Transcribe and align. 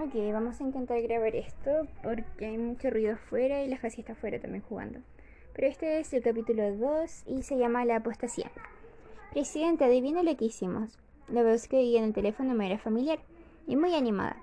Ok, 0.00 0.14
vamos 0.32 0.60
a 0.60 0.62
intentar 0.62 1.02
grabar 1.02 1.34
esto 1.34 1.88
porque 2.04 2.46
hay 2.46 2.56
mucho 2.56 2.88
ruido 2.88 3.14
afuera 3.14 3.64
y 3.64 3.68
la 3.68 3.78
Fasi 3.78 4.02
está 4.02 4.12
afuera 4.12 4.38
también 4.38 4.62
jugando. 4.62 5.00
Pero 5.54 5.66
este 5.66 5.98
es 5.98 6.12
el 6.12 6.22
capítulo 6.22 6.72
2 6.76 7.24
y 7.26 7.42
se 7.42 7.58
llama 7.58 7.84
La 7.84 7.96
apostasía. 7.96 8.48
Presidente, 9.32 9.84
adivina 9.84 10.22
lo 10.22 10.36
que 10.36 10.44
hicimos. 10.44 10.96
La 11.26 11.42
voz 11.42 11.66
que 11.66 11.78
oí 11.78 11.96
en 11.96 12.04
el 12.04 12.12
teléfono 12.12 12.54
me 12.54 12.66
era 12.66 12.78
familiar 12.78 13.18
y 13.66 13.74
muy 13.74 13.92
animada. 13.96 14.36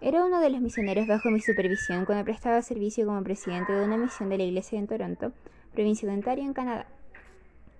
Era 0.00 0.24
uno 0.24 0.40
de 0.40 0.50
los 0.50 0.60
misioneros 0.60 1.06
bajo 1.06 1.30
mi 1.30 1.38
supervisión 1.38 2.04
cuando 2.04 2.24
prestaba 2.24 2.60
servicio 2.60 3.06
como 3.06 3.22
presidente 3.22 3.72
de 3.72 3.84
una 3.84 3.96
misión 3.96 4.28
de 4.28 4.38
la 4.38 4.44
iglesia 4.44 4.76
en 4.76 4.88
Toronto, 4.88 5.32
provincia 5.72 6.08
de 6.08 6.14
Ontario, 6.16 6.42
en 6.42 6.52
Canadá. 6.52 6.88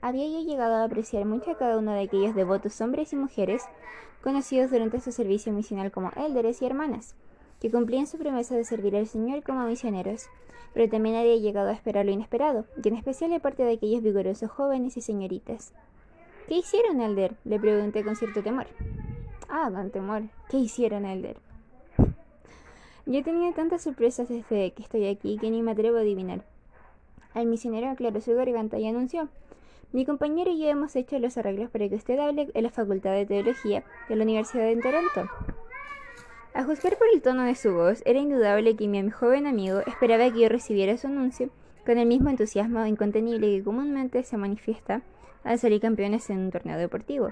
Había 0.07 0.29
yo 0.29 0.41
llegado 0.41 0.77
a 0.77 0.85
apreciar 0.85 1.25
mucho 1.25 1.51
a 1.51 1.57
cada 1.57 1.79
uno 1.79 1.91
de 1.91 2.03
aquellos 2.03 2.37
devotos 2.37 2.81
hombres 2.81 3.13
y 3.13 3.17
mujeres 3.17 3.65
conocidos 4.23 4.71
durante 4.71 5.01
su 5.01 5.11
servicio 5.11 5.53
misional 5.53 5.91
como 5.91 6.13
élderes 6.15 6.63
y 6.63 6.65
hermanas, 6.65 7.17
que 7.61 7.73
cumplían 7.73 8.07
su 8.07 8.17
promesa 8.17 8.55
de 8.55 8.63
servir 8.63 8.95
al 8.95 9.09
Señor 9.09 9.43
como 9.43 9.67
misioneros, 9.67 10.29
pero 10.75 10.89
también 10.89 11.17
había 11.17 11.35
llegado 11.35 11.71
a 11.71 11.73
esperar 11.73 12.07
lo 12.07 12.13
inesperado, 12.13 12.67
y 12.81 12.87
en 12.87 12.95
especial 12.95 13.31
de 13.31 13.41
parte 13.41 13.65
de 13.65 13.73
aquellos 13.73 14.01
vigorosos 14.01 14.49
jóvenes 14.49 14.97
y 14.97 15.01
señoritas. 15.01 15.73
¿Qué 16.47 16.59
hicieron, 16.59 17.01
Elder? 17.01 17.35
le 17.43 17.59
pregunté 17.59 18.05
con 18.05 18.15
cierto 18.15 18.45
temor. 18.45 18.69
Ah, 19.49 19.69
con 19.75 19.91
temor. 19.91 20.23
¿Qué 20.49 20.59
hicieron, 20.59 21.05
Elder? 21.05 21.37
Yo 23.07 23.25
tenía 23.25 23.53
tantas 23.55 23.83
sorpresas 23.83 24.29
desde 24.29 24.71
que 24.71 24.85
estoy 24.85 25.09
aquí 25.09 25.37
que 25.37 25.51
ni 25.51 25.63
me 25.63 25.73
atrevo 25.73 25.97
a 25.97 26.03
adivinar. 26.03 26.45
El 27.35 27.47
misionero 27.47 27.91
aclaró 27.91 28.21
su 28.21 28.37
garganta 28.37 28.79
y 28.79 28.87
anunció 28.87 29.29
mi 29.97 30.05
compañero 30.05 30.51
y 30.51 30.59
yo 30.59 30.69
hemos 30.69 30.95
hecho 30.95 31.19
los 31.19 31.39
arreglos 31.39 31.71
para 31.71 31.89
que 31.89 31.95
usted 31.95 32.19
hable 32.19 32.51
en 32.53 32.63
la 32.63 32.69
Facultad 32.69 33.13
de 33.13 33.25
Teología 33.25 33.83
de 34.11 34.17
la 34.17 34.25
Universidad 34.25 34.67
de 34.67 34.77
Toronto. 34.77 35.27
A 36.53 36.65
juzgar 36.65 36.99
por 36.99 37.07
el 37.15 37.23
tono 37.23 37.45
de 37.45 37.55
su 37.55 37.73
voz, 37.73 38.03
era 38.05 38.19
indudable 38.19 38.77
que 38.77 38.89
mi 38.89 39.11
joven 39.11 39.47
amigo 39.47 39.79
esperaba 39.87 40.31
que 40.31 40.41
yo 40.41 40.51
recibiera 40.51 40.99
su 40.99 41.07
anuncio 41.07 41.49
con 41.87 41.97
el 41.97 42.05
mismo 42.05 42.29
entusiasmo 42.29 42.85
incontenible 42.85 43.47
que 43.57 43.65
comúnmente 43.65 44.23
se 44.23 44.37
manifiesta 44.37 45.01
al 45.45 45.59
salir 45.59 45.81
campeones 45.81 46.29
en 46.29 46.41
un 46.41 46.51
torneo 46.51 46.77
deportivo. 46.77 47.31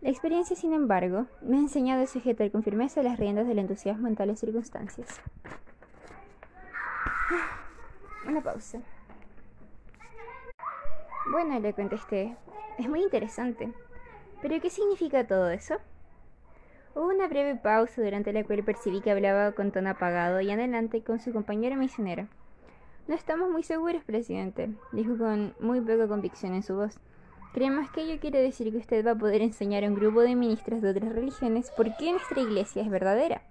La 0.00 0.10
experiencia, 0.10 0.56
sin 0.56 0.72
embargo, 0.72 1.26
me 1.40 1.56
ha 1.56 1.60
enseñado 1.60 2.02
a 2.02 2.08
sujetar 2.08 2.50
con 2.50 2.64
firmeza 2.64 3.04
las 3.04 3.16
riendas 3.20 3.46
del 3.46 3.60
entusiasmo 3.60 4.08
en 4.08 4.16
tales 4.16 4.40
circunstancias. 4.40 5.20
Una 8.26 8.40
pausa. 8.40 8.80
Bueno, 11.28 11.58
le 11.58 11.72
contesté. 11.72 12.36
Es 12.78 12.88
muy 12.88 13.02
interesante. 13.02 13.72
¿Pero 14.42 14.60
qué 14.60 14.70
significa 14.70 15.26
todo 15.26 15.50
eso? 15.50 15.74
Hubo 16.94 17.08
una 17.08 17.26
breve 17.26 17.56
pausa 17.56 18.00
durante 18.00 18.32
la 18.32 18.44
cual 18.44 18.62
percibí 18.62 19.00
que 19.00 19.10
hablaba 19.10 19.52
con 19.52 19.72
tono 19.72 19.90
apagado 19.90 20.40
y 20.40 20.50
adelante 20.50 21.02
con 21.02 21.18
su 21.18 21.32
compañero 21.32 21.74
misionero. 21.76 22.28
No 23.08 23.14
estamos 23.14 23.50
muy 23.50 23.64
seguros, 23.64 24.04
presidente, 24.04 24.70
dijo 24.92 25.18
con 25.18 25.54
muy 25.58 25.80
poca 25.80 26.06
convicción 26.06 26.54
en 26.54 26.62
su 26.62 26.76
voz. 26.76 26.98
Creemos 27.52 27.90
que 27.90 28.02
ello 28.02 28.20
quiere 28.20 28.40
decir 28.40 28.70
que 28.70 28.78
usted 28.78 29.04
va 29.04 29.12
a 29.12 29.18
poder 29.18 29.42
enseñar 29.42 29.82
a 29.84 29.88
un 29.88 29.94
grupo 29.94 30.20
de 30.20 30.36
ministros 30.36 30.80
de 30.80 30.90
otras 30.90 31.12
religiones 31.12 31.70
por 31.70 31.96
qué 31.96 32.12
nuestra 32.12 32.40
iglesia 32.40 32.82
es 32.82 32.90
verdadera. 32.90 33.42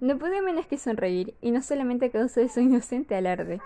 No 0.00 0.16
pude 0.16 0.42
menos 0.42 0.66
que 0.66 0.78
sonreír, 0.78 1.34
y 1.40 1.50
no 1.50 1.60
solamente 1.60 2.06
a 2.06 2.10
causa 2.10 2.40
de 2.40 2.48
su 2.48 2.60
inocente 2.60 3.16
alarde. 3.16 3.60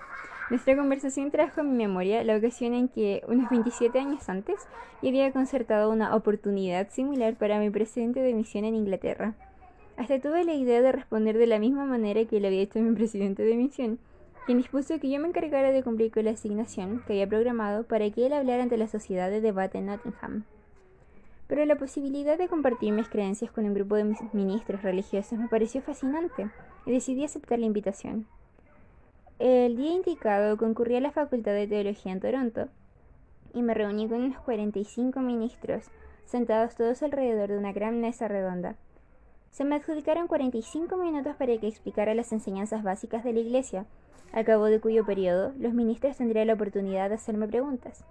Nuestra 0.49 0.75
conversación 0.75 1.31
trajo 1.31 1.61
a 1.61 1.65
mi 1.65 1.77
memoria 1.77 2.25
la 2.25 2.37
ocasión 2.37 2.73
en 2.73 2.89
que, 2.89 3.23
unos 3.29 3.51
27 3.51 3.99
años 3.99 4.29
antes, 4.31 4.57
yo 5.03 5.11
había 5.11 5.31
concertado 5.31 5.91
una 5.91 6.17
oportunidad 6.17 6.89
similar 6.89 7.35
para 7.37 7.59
mi 7.59 7.69
presidente 7.69 8.21
de 8.21 8.33
misión 8.33 8.65
en 8.65 8.75
Inglaterra. 8.75 9.35
Hasta 9.99 10.21
tuve 10.21 10.45
la 10.45 10.55
idea 10.55 10.81
de 10.81 10.93
responder 10.93 11.37
de 11.37 11.47
la 11.47 11.59
misma 11.59 11.85
manera 11.85 12.25
que 12.25 12.41
lo 12.41 12.47
había 12.47 12.63
hecho 12.63 12.79
mi 12.81 12.95
presidente 12.95 13.43
de 13.43 13.57
misión, 13.57 13.99
quien 14.47 14.57
dispuso 14.59 14.99
que 14.99 15.11
yo 15.11 15.21
me 15.21 15.29
encargara 15.29 15.71
de 15.71 15.83
cumplir 15.83 16.11
con 16.13 16.25
la 16.25 16.31
asignación 16.31 17.03
que 17.07 17.13
había 17.13 17.29
programado 17.29 17.85
para 17.85 18.11
que 18.11 18.25
él 18.25 18.33
hablara 18.33 18.63
ante 18.63 18.79
la 18.79 18.89
sociedad 18.89 19.31
de 19.31 19.43
debate 19.43 19.79
en 19.79 19.87
Nottingham. 19.87 20.45
Pero 21.53 21.67
la 21.67 21.77
posibilidad 21.77 22.39
de 22.39 22.49
compartir 22.49 22.95
mis 22.95 23.11
creencias 23.11 23.51
con 23.51 23.67
un 23.67 23.75
grupo 23.75 23.97
de 23.97 24.17
ministros 24.33 24.81
religiosos 24.81 25.39
me 25.39 25.49
pareció 25.49 25.83
fascinante 25.83 26.49
y 26.87 26.93
decidí 26.93 27.25
aceptar 27.25 27.59
la 27.59 27.67
invitación. 27.67 28.27
El 29.39 29.77
día 29.77 29.93
indicado 29.93 30.57
concurrí 30.57 30.97
a 30.97 31.03
la 31.03 31.11
Facultad 31.11 31.53
de 31.53 31.67
Teología 31.67 32.13
en 32.13 32.21
Toronto 32.21 32.69
y 33.53 33.61
me 33.61 33.75
reuní 33.75 34.09
con 34.09 34.23
unos 34.23 34.41
45 34.41 35.21
ministros, 35.21 35.91
sentados 36.25 36.75
todos 36.75 37.03
alrededor 37.03 37.51
de 37.51 37.59
una 37.59 37.75
gran 37.75 38.01
mesa 38.01 38.29
redonda. 38.29 38.77
Se 39.51 39.65
me 39.65 39.75
adjudicaron 39.75 40.29
45 40.29 40.97
minutos 40.97 41.37
para 41.37 41.55
que 41.59 41.69
explicara 41.69 42.15
las 42.15 42.33
enseñanzas 42.33 42.83
básicas 42.83 43.25
de 43.25 43.35
la 43.35 43.41
Iglesia, 43.41 43.85
al 44.33 44.47
cabo 44.47 44.65
de 44.65 44.81
cuyo 44.81 45.05
periodo 45.05 45.53
los 45.59 45.75
ministros 45.75 46.17
tendrían 46.17 46.47
la 46.47 46.55
oportunidad 46.55 47.11
de 47.11 47.17
hacerme 47.17 47.47
preguntas. 47.47 48.07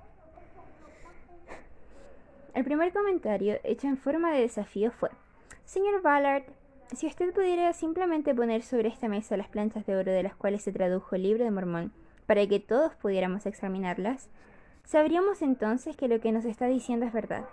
El 2.54 2.66
primer 2.66 2.92
comentario, 2.92 3.60
hecho 3.64 3.88
en 3.88 3.98
forma 3.98 4.32
de 4.32 4.42
desafío, 4.42 4.92
fue 4.92 5.10
Señor 5.64 6.02
Ballard, 6.02 6.44
si 6.94 7.08
usted 7.08 7.34
pudiera 7.34 7.72
simplemente 7.72 8.36
poner 8.36 8.62
sobre 8.62 8.90
esta 8.90 9.08
mesa 9.08 9.38
las 9.38 9.48
planchas 9.48 9.86
de 9.86 9.96
oro 9.96 10.12
de 10.12 10.24
las 10.24 10.36
cuales 10.36 10.62
se 10.62 10.74
tradujo 10.74 11.16
el 11.16 11.24
libro 11.24 11.46
de 11.46 11.52
Mormón, 11.52 11.94
para 12.26 12.46
que 12.46 12.60
todos 12.60 12.94
pudiéramos 12.96 13.46
examinarlas, 13.46 14.30
sabríamos 14.84 15.42
entonces 15.42 15.96
que 15.96 16.10
lo 16.10 16.20
que 16.20 16.34
nos 16.34 16.44
está 16.44 16.68
diciendo 16.68 17.06
es 17.06 17.14
verdad. 17.14 17.46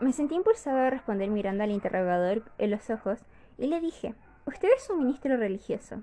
Me 0.00 0.14
sentí 0.14 0.34
impulsado 0.34 0.78
a 0.78 0.88
responder 0.88 1.28
mirando 1.28 1.62
al 1.62 1.70
interrogador 1.70 2.44
en 2.56 2.70
los 2.70 2.88
ojos 2.88 3.18
y 3.58 3.66
le 3.66 3.80
dije, 3.80 4.14
usted 4.46 4.68
es 4.74 4.88
un 4.88 5.00
ministro 5.00 5.36
religioso, 5.36 6.02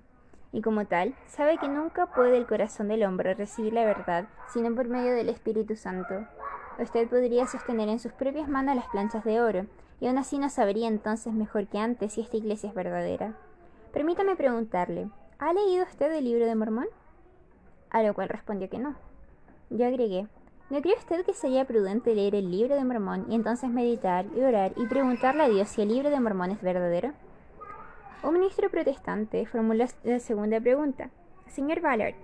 y 0.51 0.61
como 0.61 0.85
tal, 0.85 1.15
sabe 1.25 1.57
que 1.57 1.67
nunca 1.67 2.05
puede 2.05 2.37
el 2.37 2.45
corazón 2.45 2.87
del 2.87 3.03
hombre 3.03 3.33
recibir 3.33 3.73
la 3.73 3.85
verdad 3.85 4.27
sino 4.53 4.73
por 4.75 4.87
medio 4.87 5.13
del 5.13 5.29
Espíritu 5.29 5.75
Santo. 5.75 6.27
Usted 6.79 7.07
podría 7.07 7.47
sostener 7.47 7.89
en 7.89 7.99
sus 7.99 8.11
propias 8.11 8.47
manos 8.47 8.75
las 8.75 8.87
planchas 8.87 9.23
de 9.23 9.41
oro, 9.41 9.65
y 9.99 10.07
aún 10.07 10.17
así 10.19 10.37
no 10.37 10.49
sabría 10.49 10.87
entonces 10.87 11.33
mejor 11.33 11.67
que 11.67 11.79
antes 11.79 12.13
si 12.13 12.21
esta 12.21 12.37
iglesia 12.37 12.69
es 12.69 12.75
verdadera. 12.75 13.33
Permítame 13.91 14.35
preguntarle, 14.35 15.09
¿ha 15.39 15.53
leído 15.53 15.83
usted 15.85 16.11
el 16.13 16.25
libro 16.25 16.45
de 16.45 16.55
Mormón? 16.55 16.87
A 17.89 18.03
lo 18.03 18.13
cual 18.13 18.29
respondió 18.29 18.69
que 18.69 18.77
no. 18.77 18.95
Yo 19.71 19.87
agregué, 19.87 20.27
¿no 20.69 20.81
cree 20.81 20.95
usted 20.95 21.25
que 21.25 21.33
sería 21.33 21.65
prudente 21.65 22.13
leer 22.13 22.35
el 22.35 22.51
libro 22.51 22.75
de 22.75 22.83
Mormón 22.83 23.25
y 23.27 23.35
entonces 23.35 23.69
meditar 23.69 24.25
y 24.35 24.41
orar 24.41 24.73
y 24.75 24.85
preguntarle 24.85 25.43
a 25.43 25.49
Dios 25.49 25.69
si 25.69 25.81
el 25.81 25.89
libro 25.89 26.11
de 26.11 26.19
Mormón 26.19 26.51
es 26.51 26.61
verdadero? 26.61 27.13
Un 28.23 28.33
ministro 28.33 28.69
protestante 28.69 29.45
formuló 29.47 29.85
la 30.03 30.19
segunda 30.19 30.59
pregunta. 30.59 31.09
Señor 31.47 31.81
Ballard, 31.81 32.15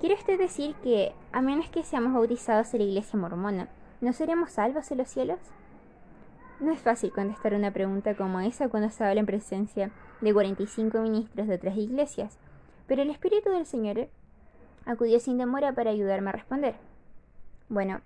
¿quiere 0.00 0.16
usted 0.16 0.38
decir 0.38 0.74
que, 0.82 1.12
a 1.30 1.40
menos 1.40 1.68
que 1.68 1.84
seamos 1.84 2.14
bautizados 2.14 2.72
en 2.74 2.80
la 2.80 2.86
iglesia 2.86 3.18
mormona, 3.18 3.68
no 4.02 4.12
seremos 4.12 4.50
salvos 4.50 4.90
en 4.90 4.98
los 4.98 5.08
cielos? 5.08 5.38
No 6.58 6.72
es 6.72 6.80
fácil 6.80 7.12
contestar 7.12 7.54
una 7.54 7.70
pregunta 7.70 8.16
como 8.16 8.40
esa 8.40 8.68
cuando 8.68 8.90
se 8.90 9.04
habla 9.04 9.20
en 9.20 9.26
presencia 9.26 9.90
de 10.20 10.32
45 10.32 11.00
ministros 11.00 11.46
de 11.46 11.54
otras 11.54 11.76
iglesias, 11.76 12.36
pero 12.86 13.02
el 13.02 13.10
Espíritu 13.10 13.50
del 13.50 13.64
Señor 13.64 14.08
acudió 14.84 15.20
sin 15.20 15.38
demora 15.38 15.72
para 15.72 15.90
ayudarme 15.90 16.30
a 16.30 16.32
responder. 16.32 16.74
Bueno, 17.68 18.00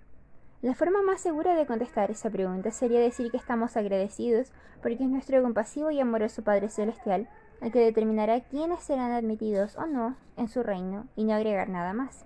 la 0.61 0.75
forma 0.75 1.01
más 1.01 1.19
segura 1.19 1.55
de 1.55 1.65
contestar 1.65 2.11
esa 2.11 2.29
pregunta 2.29 2.71
sería 2.71 2.99
decir 2.99 3.31
que 3.31 3.37
estamos 3.37 3.75
agradecidos 3.75 4.51
porque 4.81 5.03
es 5.03 5.09
nuestro 5.09 5.41
compasivo 5.41 5.89
y 5.89 5.99
amoroso 5.99 6.43
Padre 6.43 6.69
Celestial 6.69 7.27
el 7.61 7.71
que 7.71 7.79
determinará 7.79 8.41
quiénes 8.41 8.81
serán 8.81 9.11
admitidos 9.11 9.75
o 9.77 9.87
no 9.87 10.15
en 10.35 10.47
su 10.47 10.61
reino 10.61 11.07
y 11.15 11.23
no 11.23 11.33
agregar 11.33 11.69
nada 11.69 11.93
más. 11.93 12.23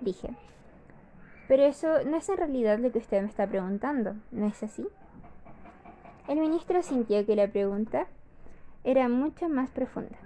Dije. 0.00 0.34
Pero 1.48 1.64
eso 1.64 2.04
no 2.04 2.16
es 2.16 2.28
en 2.28 2.36
realidad 2.36 2.78
lo 2.78 2.90
que 2.90 2.98
usted 2.98 3.20
me 3.20 3.28
está 3.28 3.46
preguntando, 3.46 4.14
¿no 4.30 4.46
es 4.46 4.62
así? 4.62 4.86
El 6.26 6.38
ministro 6.38 6.82
sintió 6.82 7.26
que 7.26 7.36
la 7.36 7.48
pregunta 7.48 8.06
era 8.82 9.08
mucho 9.08 9.48
más 9.48 9.68
profunda. 9.70 10.16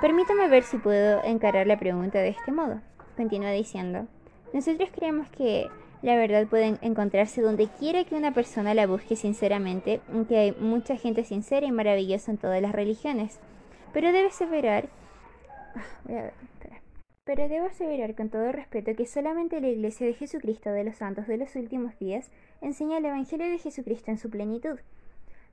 Permítame 0.00 0.48
ver 0.48 0.62
si 0.62 0.78
puedo 0.78 1.22
encarar 1.24 1.66
la 1.66 1.78
pregunta 1.78 2.18
de 2.18 2.28
este 2.28 2.52
modo. 2.52 2.80
Continúa 3.16 3.50
diciendo. 3.50 4.06
Nosotros 4.52 4.90
creemos 4.94 5.28
que 5.30 5.68
la 6.02 6.16
verdad 6.16 6.46
puede 6.46 6.78
encontrarse 6.82 7.42
donde 7.42 7.66
quiera 7.66 8.04
que 8.04 8.14
una 8.14 8.32
persona 8.32 8.74
la 8.74 8.86
busque 8.86 9.16
sinceramente, 9.16 10.00
aunque 10.12 10.38
hay 10.38 10.52
mucha 10.52 10.96
gente 10.96 11.24
sincera 11.24 11.66
y 11.66 11.72
maravillosa 11.72 12.30
en 12.30 12.38
todas 12.38 12.62
las 12.62 12.72
religiones. 12.72 13.40
Pero 13.92 14.12
debe 14.12 14.28
aseverar. 14.28 14.88
Ah, 16.08 16.30
Pero 17.26 17.48
debo 17.48 17.66
aseverar 17.66 18.14
con 18.14 18.28
todo 18.30 18.52
respeto 18.52 18.94
que 18.94 19.04
solamente 19.04 19.60
la 19.60 19.66
Iglesia 19.66 20.06
de 20.06 20.14
Jesucristo 20.14 20.70
de 20.70 20.84
los 20.84 20.94
Santos 20.94 21.26
de 21.26 21.36
los 21.36 21.56
últimos 21.56 21.98
días 21.98 22.30
enseña 22.60 22.98
el 22.98 23.04
Evangelio 23.04 23.50
de 23.50 23.58
Jesucristo 23.58 24.12
en 24.12 24.18
su 24.18 24.30
plenitud. 24.30 24.78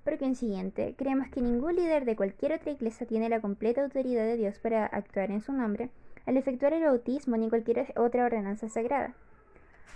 Por 0.03 0.19
consiguiente, 0.19 0.93
creemos 0.95 1.29
que 1.29 1.41
ningún 1.41 1.75
líder 1.75 2.05
de 2.05 2.15
cualquier 2.15 2.53
otra 2.53 2.71
iglesia 2.71 3.07
tiene 3.07 3.27
la 3.27 3.41
completa 3.41 3.81
autoridad 3.81 4.23
de 4.23 4.37
Dios 4.37 4.59
para 4.59 4.85
actuar 4.85 5.31
en 5.31 5.41
su 5.41 5.51
nombre 5.51 5.89
al 6.27 6.37
efectuar 6.37 6.73
el 6.73 6.83
bautismo 6.83 7.37
ni 7.37 7.49
cualquier 7.49 7.91
otra 7.97 8.25
ordenanza 8.25 8.69
sagrada. 8.69 9.15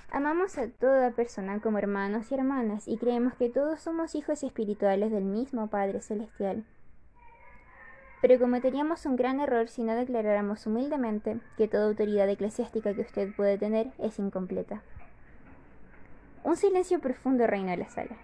Amamos 0.10 0.58
a 0.58 0.70
toda 0.70 1.12
persona 1.12 1.60
como 1.60 1.78
hermanos 1.78 2.32
y 2.32 2.34
hermanas 2.34 2.88
y 2.88 2.98
creemos 2.98 3.36
que 3.36 3.50
todos 3.50 3.82
somos 3.82 4.16
hijos 4.16 4.42
espirituales 4.42 5.12
del 5.12 5.26
mismo 5.26 5.68
Padre 5.68 6.02
Celestial. 6.02 6.66
Pero 8.28 8.42
cometeríamos 8.42 9.06
un 9.06 9.16
gran 9.16 9.40
error 9.40 9.70
si 9.70 9.84
no 9.84 9.96
declaráramos 9.96 10.68
humildemente 10.68 11.40
que 11.56 11.70
toda 11.70 11.86
autoridad 11.86 12.28
eclesiástica 12.28 12.94
que 12.94 13.00
usted 13.00 13.34
puede 13.34 13.58
tener 13.58 13.88
es 14.00 14.20
incompleta. 14.20 14.82
Un 16.44 16.58
silencio 16.58 17.00
profundo 17.00 17.48
reinó 17.48 17.72
en 17.72 17.80
la 17.80 17.88
sala. 17.88 18.18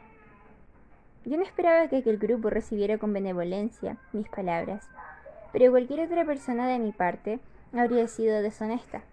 Yo 1.23 1.37
no 1.37 1.43
esperaba 1.43 1.87
que 1.87 1.99
aquel 1.99 2.17
grupo 2.17 2.49
recibiera 2.49 2.97
con 2.97 3.13
benevolencia 3.13 3.95
mis 4.11 4.27
palabras, 4.27 4.89
pero 5.53 5.71
cualquier 5.71 6.01
otra 6.01 6.25
persona 6.25 6.67
de 6.67 6.79
mi 6.79 6.91
parte 6.91 7.39
habría 7.71 8.09
sido 8.09 8.41
deshonesta. 8.41 9.03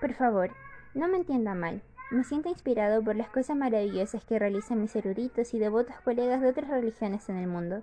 Por 0.00 0.14
favor, 0.14 0.50
no 0.94 1.08
me 1.08 1.18
entienda 1.18 1.54
mal. 1.54 1.82
Me 2.10 2.24
siento 2.24 2.48
inspirado 2.48 3.04
por 3.04 3.16
las 3.16 3.28
cosas 3.28 3.54
maravillosas 3.54 4.24
que 4.24 4.38
realizan 4.38 4.80
mis 4.80 4.96
eruditos 4.96 5.52
y 5.52 5.58
devotos 5.58 6.00
colegas 6.04 6.40
de 6.40 6.48
otras 6.48 6.70
religiones 6.70 7.28
en 7.28 7.36
el 7.36 7.48
mundo. 7.48 7.82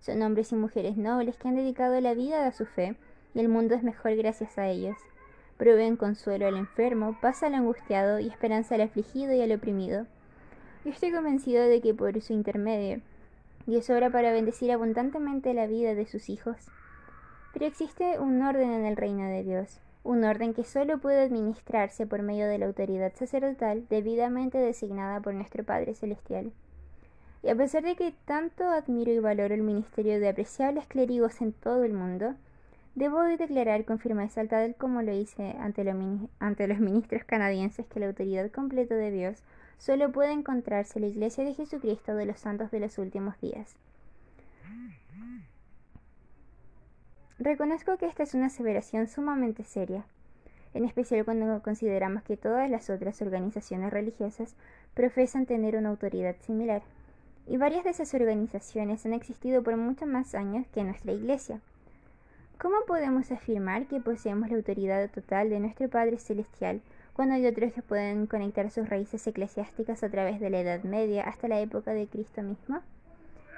Son 0.00 0.22
hombres 0.22 0.52
y 0.52 0.56
mujeres 0.56 0.96
nobles 0.96 1.36
que 1.36 1.48
han 1.48 1.56
dedicado 1.56 2.00
la 2.00 2.14
vida 2.14 2.46
a 2.46 2.52
su 2.52 2.66
fe, 2.66 2.96
y 3.34 3.40
el 3.40 3.48
mundo 3.48 3.74
es 3.74 3.82
mejor 3.82 4.14
gracias 4.16 4.58
a 4.58 4.68
ellos. 4.68 4.96
Proveen 5.56 5.96
consuelo 5.96 6.46
al 6.46 6.56
enfermo, 6.56 7.16
paz 7.20 7.42
al 7.42 7.54
angustiado 7.54 8.18
y 8.18 8.28
esperanza 8.28 8.74
al 8.74 8.82
afligido 8.82 9.32
y 9.32 9.40
al 9.40 9.52
oprimido. 9.52 10.06
Yo 10.84 10.90
estoy 10.90 11.12
convencido 11.12 11.62
de 11.64 11.80
que 11.80 11.94
por 11.94 12.20
su 12.20 12.32
intermedio, 12.32 13.00
Dios 13.66 13.88
obra 13.88 14.10
para 14.10 14.32
bendecir 14.32 14.70
abundantemente 14.72 15.54
la 15.54 15.66
vida 15.66 15.94
de 15.94 16.06
sus 16.06 16.28
hijos. 16.28 16.56
Pero 17.54 17.66
existe 17.66 18.18
un 18.18 18.42
orden 18.42 18.72
en 18.72 18.84
el 18.84 18.96
reino 18.96 19.24
de 19.24 19.42
Dios, 19.42 19.80
un 20.02 20.24
orden 20.24 20.52
que 20.52 20.64
solo 20.64 20.98
puede 20.98 21.22
administrarse 21.22 22.06
por 22.06 22.20
medio 22.20 22.46
de 22.46 22.58
la 22.58 22.66
autoridad 22.66 23.14
sacerdotal 23.14 23.86
debidamente 23.88 24.58
designada 24.58 25.20
por 25.20 25.32
nuestro 25.32 25.64
Padre 25.64 25.94
Celestial. 25.94 26.52
Y 27.44 27.50
a 27.50 27.54
pesar 27.54 27.82
de 27.82 27.94
que 27.94 28.14
tanto 28.24 28.64
admiro 28.70 29.12
y 29.12 29.18
valoro 29.18 29.52
el 29.52 29.60
ministerio 29.60 30.18
de 30.18 30.30
apreciables 30.30 30.86
clérigos 30.86 31.42
en 31.42 31.52
todo 31.52 31.84
el 31.84 31.92
mundo, 31.92 32.34
debo 32.94 33.20
declarar 33.20 33.84
con 33.84 33.98
firmeza 33.98 34.46
tal 34.46 34.74
como 34.76 35.02
lo 35.02 35.12
hice 35.12 35.54
ante, 35.60 35.84
ante 36.38 36.66
los 36.66 36.78
ministros 36.78 37.24
canadienses 37.24 37.84
que 37.86 38.00
la 38.00 38.06
autoridad 38.06 38.50
completa 38.50 38.94
de 38.94 39.10
Dios 39.10 39.42
solo 39.76 40.10
puede 40.10 40.32
encontrarse 40.32 40.98
en 40.98 41.02
la 41.02 41.10
Iglesia 41.10 41.44
de 41.44 41.52
Jesucristo 41.52 42.14
de 42.14 42.24
los 42.24 42.40
Santos 42.40 42.70
de 42.70 42.80
los 42.80 42.96
Últimos 42.96 43.38
Días. 43.42 43.76
Reconozco 47.38 47.98
que 47.98 48.06
esta 48.06 48.22
es 48.22 48.32
una 48.32 48.46
aseveración 48.46 49.06
sumamente 49.06 49.64
seria, 49.64 50.06
en 50.72 50.86
especial 50.86 51.26
cuando 51.26 51.60
consideramos 51.62 52.22
que 52.22 52.38
todas 52.38 52.70
las 52.70 52.88
otras 52.88 53.20
organizaciones 53.20 53.92
religiosas 53.92 54.56
profesan 54.94 55.44
tener 55.44 55.76
una 55.76 55.90
autoridad 55.90 56.36
similar 56.40 56.82
y 57.46 57.56
varias 57.56 57.84
de 57.84 57.90
esas 57.90 58.14
organizaciones 58.14 59.04
han 59.04 59.12
existido 59.12 59.62
por 59.62 59.76
muchos 59.76 60.08
más 60.08 60.34
años 60.34 60.66
que 60.72 60.84
nuestra 60.84 61.12
Iglesia. 61.12 61.60
¿Cómo 62.58 62.76
podemos 62.86 63.30
afirmar 63.30 63.86
que 63.86 64.00
poseemos 64.00 64.48
la 64.48 64.56
autoridad 64.56 65.10
total 65.10 65.50
de 65.50 65.60
nuestro 65.60 65.88
Padre 65.88 66.18
Celestial 66.18 66.80
cuando 67.12 67.34
hay 67.34 67.46
otros 67.46 67.72
que 67.72 67.82
pueden 67.82 68.26
conectar 68.26 68.70
sus 68.70 68.88
raíces 68.88 69.26
eclesiásticas 69.26 70.02
a 70.02 70.08
través 70.08 70.40
de 70.40 70.50
la 70.50 70.60
Edad 70.60 70.82
Media 70.84 71.24
hasta 71.24 71.48
la 71.48 71.60
época 71.60 71.92
de 71.92 72.06
Cristo 72.06 72.42
mismo? 72.42 72.80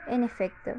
En 0.09 0.25
efecto, 0.25 0.73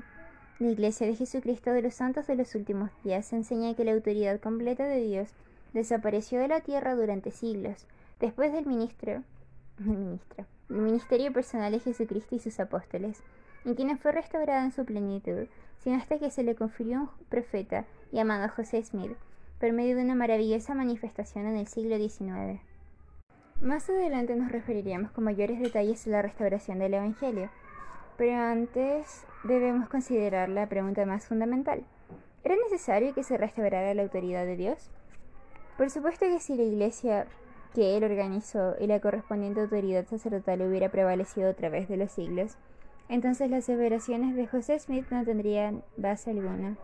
la 0.60 0.70
Iglesia 0.70 1.08
de 1.08 1.16
Jesucristo 1.16 1.72
de 1.72 1.84
los 1.84 1.94
Santos 1.94 2.28
de 2.28 2.36
los 2.36 2.56
Últimos 2.56 2.90
Días 3.04 3.32
enseña 3.32 3.76
que 3.76 3.86
la 3.86 3.94
autoridad 3.94 4.40
completa 4.40 4.86
de 4.86 5.02
Dios 5.02 5.30
desapareció 5.74 6.40
de 6.40 6.48
la 6.48 6.62
tierra 6.62 6.96
durante 6.96 7.32
siglos, 7.32 7.86
después 8.20 8.52
del 8.52 8.66
ministro, 8.66 9.22
ministro, 9.80 10.46
el 10.70 10.76
ministerio 10.76 11.32
personal 11.32 11.72
de 11.72 11.80
Jesucristo 11.80 12.36
y 12.36 12.40
sus 12.40 12.60
apóstoles, 12.60 13.24
en 13.66 13.76
quienes 13.76 14.00
fue 14.00 14.12
restaurada 14.12 14.64
en 14.64 14.72
su 14.72 14.86
plenitud, 14.86 15.48
sino 15.80 15.98
hasta 15.98 16.20
que 16.20 16.32
se 16.32 16.44
le 16.44 16.56
confirió 16.56 17.02
un 17.02 17.10
profeta 17.30 17.86
llamado 18.12 18.50
José 18.50 18.84
Smith, 18.84 19.16
por 19.60 19.72
medio 19.72 19.96
de 19.96 20.04
una 20.04 20.16
maravillosa 20.16 20.74
manifestación 20.76 21.48
en 21.48 21.58
el 21.58 21.68
siglo 21.68 21.98
XIX. 21.98 22.62
Más 23.62 23.90
adelante 23.90 24.36
nos 24.36 24.52
referiríamos 24.52 25.12
con 25.12 25.24
mayores 25.24 25.60
detalles 25.60 26.06
a 26.06 26.12
la 26.12 26.22
restauración 26.22 26.80
del 26.80 26.94
Evangelio, 26.94 27.50
pero 28.18 28.36
antes 28.36 29.26
debemos 29.44 29.90
considerar 29.90 30.50
la 30.50 30.68
pregunta 30.68 31.06
más 31.06 31.26
fundamental. 31.26 31.84
¿Era 32.44 32.56
necesario 32.56 33.14
que 33.14 33.24
se 33.24 33.38
restaurara 33.38 33.94
la 33.94 34.04
autoridad 34.04 34.46
de 34.46 34.58
Dios? 34.58 34.92
Por 35.78 35.90
supuesto 35.90 36.26
que 36.26 36.40
si 36.40 36.56
la 36.56 36.64
Iglesia 36.64 37.28
que 37.74 37.98
él 37.98 38.04
organizó 38.04 38.76
y 38.80 38.88
la 38.88 39.00
correspondiente 39.00 39.62
autoridad 39.62 40.06
sacerdotal 40.08 40.62
hubiera 40.62 40.90
prevalecido 40.90 41.50
a 41.50 41.54
través 41.54 41.88
de 41.88 41.98
los 41.98 42.12
siglos, 42.12 42.58
entonces 43.10 43.50
las 43.50 43.64
aseveraciones 43.64 44.36
de 44.36 44.48
José 44.48 44.80
Smith 44.80 45.06
no 45.12 45.24
tendrían 45.24 45.84
base 45.96 46.32
alguna. 46.32 46.78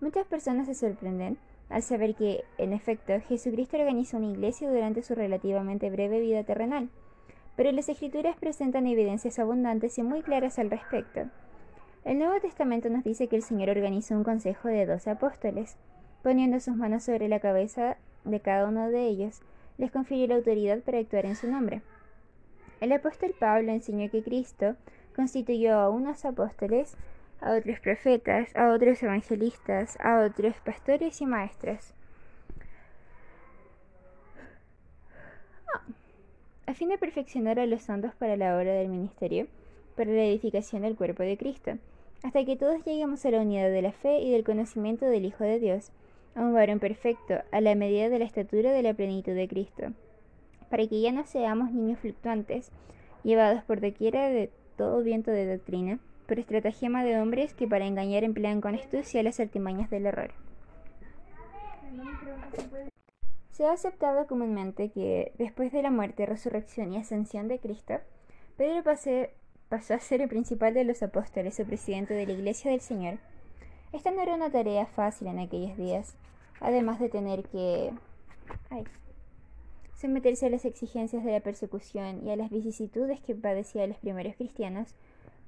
Muchas 0.00 0.26
personas 0.26 0.66
se 0.66 0.74
sorprenden 0.74 1.38
al 1.68 1.82
saber 1.82 2.14
que, 2.14 2.44
en 2.58 2.72
efecto, 2.72 3.14
Jesucristo 3.28 3.78
organizó 3.78 4.18
una 4.18 4.30
iglesia 4.30 4.70
durante 4.70 5.02
su 5.02 5.14
relativamente 5.14 5.90
breve 5.90 6.20
vida 6.20 6.44
terrenal, 6.44 6.90
pero 7.56 7.72
las 7.72 7.88
escrituras 7.88 8.36
presentan 8.36 8.86
evidencias 8.86 9.38
abundantes 9.38 9.96
y 9.98 10.02
muy 10.02 10.22
claras 10.22 10.58
al 10.58 10.70
respecto. 10.70 11.22
El 12.04 12.18
Nuevo 12.18 12.40
Testamento 12.40 12.88
nos 12.90 13.04
dice 13.04 13.28
que 13.28 13.36
el 13.36 13.42
Señor 13.42 13.70
organizó 13.70 14.16
un 14.16 14.24
consejo 14.24 14.68
de 14.68 14.86
doce 14.86 15.10
apóstoles, 15.10 15.76
poniendo 16.22 16.60
sus 16.60 16.76
manos 16.76 17.04
sobre 17.04 17.28
la 17.28 17.40
cabeza 17.40 17.96
de 18.24 18.40
cada 18.40 18.68
uno 18.68 18.90
de 18.90 19.06
ellos 19.06 19.40
les 19.78 19.90
confirió 19.90 20.26
la 20.28 20.36
autoridad 20.36 20.80
para 20.80 20.98
actuar 20.98 21.26
en 21.26 21.36
su 21.36 21.48
nombre. 21.48 21.82
El 22.80 22.92
apóstol 22.92 23.34
Pablo 23.38 23.72
enseñó 23.72 24.10
que 24.10 24.22
Cristo 24.22 24.76
constituyó 25.14 25.74
a 25.74 25.88
unos 25.88 26.24
apóstoles, 26.24 26.96
a 27.40 27.52
otros 27.52 27.80
profetas, 27.80 28.54
a 28.56 28.72
otros 28.72 29.02
evangelistas, 29.02 29.98
a 30.00 30.20
otros 30.20 30.54
pastores 30.64 31.20
y 31.20 31.26
maestros. 31.26 31.94
Ah, 35.74 35.82
a 36.66 36.74
fin 36.74 36.88
de 36.88 36.98
perfeccionar 36.98 37.58
a 37.58 37.66
los 37.66 37.82
santos 37.82 38.14
para 38.14 38.36
la 38.36 38.56
obra 38.56 38.72
del 38.72 38.88
ministerio, 38.88 39.46
para 39.96 40.10
la 40.10 40.24
edificación 40.24 40.82
del 40.82 40.96
cuerpo 40.96 41.22
de 41.22 41.36
Cristo, 41.36 41.78
hasta 42.22 42.44
que 42.44 42.56
todos 42.56 42.84
lleguemos 42.84 43.24
a 43.24 43.30
la 43.30 43.40
unidad 43.40 43.70
de 43.70 43.82
la 43.82 43.92
fe 43.92 44.20
y 44.20 44.30
del 44.30 44.44
conocimiento 44.44 45.06
del 45.06 45.24
Hijo 45.24 45.44
de 45.44 45.58
Dios, 45.58 45.90
a 46.34 46.40
un 46.40 46.54
varón 46.54 46.78
perfecto, 46.78 47.34
a 47.50 47.60
la 47.60 47.74
medida 47.74 48.08
de 48.08 48.18
la 48.18 48.24
estatura 48.24 48.72
de 48.72 48.82
la 48.82 48.94
plenitud 48.94 49.32
de 49.32 49.48
Cristo, 49.48 49.92
para 50.70 50.86
que 50.86 51.00
ya 51.00 51.12
no 51.12 51.24
seamos 51.24 51.72
niños 51.72 51.98
fluctuantes, 51.98 52.70
llevados 53.22 53.62
por 53.64 53.80
doquiera 53.80 54.28
de 54.28 54.50
todo 54.76 55.02
viento 55.02 55.30
de 55.30 55.56
doctrina, 55.56 55.98
por 56.26 56.38
estratagema 56.38 57.04
de 57.04 57.20
hombres 57.20 57.52
que 57.54 57.68
para 57.68 57.86
engañar 57.86 58.24
emplean 58.24 58.60
con 58.60 58.74
astucia 58.74 59.22
las 59.22 59.38
artimañas 59.40 59.90
del 59.90 60.06
error. 60.06 60.32
Se 63.50 63.66
ha 63.66 63.72
aceptado 63.72 64.26
comúnmente 64.26 64.90
que, 64.90 65.32
después 65.36 65.72
de 65.72 65.82
la 65.82 65.90
muerte, 65.90 66.24
resurrección 66.24 66.92
y 66.92 66.96
ascensión 66.96 67.48
de 67.48 67.58
Cristo, 67.58 68.00
Pedro 68.56 68.82
pasó 68.82 69.94
a 69.94 69.98
ser 69.98 70.22
el 70.22 70.28
principal 70.28 70.72
de 70.72 70.84
los 70.84 71.02
apóstoles 71.02 71.60
o 71.60 71.64
presidente 71.64 72.14
de 72.14 72.26
la 72.26 72.32
Iglesia 72.32 72.70
del 72.70 72.80
Señor, 72.80 73.18
esta 73.92 74.10
no 74.10 74.22
era 74.22 74.34
una 74.34 74.50
tarea 74.50 74.86
fácil 74.86 75.28
en 75.28 75.38
aquellos 75.38 75.76
días, 75.76 76.14
además 76.60 76.98
de 77.00 77.08
tener 77.08 77.44
que 77.44 77.92
someterse 79.96 80.46
a 80.46 80.50
las 80.50 80.64
exigencias 80.64 81.24
de 81.24 81.32
la 81.32 81.40
persecución 81.40 82.26
y 82.26 82.30
a 82.30 82.36
las 82.36 82.50
vicisitudes 82.50 83.20
que 83.20 83.34
padecían 83.34 83.90
los 83.90 83.98
primeros 83.98 84.34
cristianos, 84.36 84.94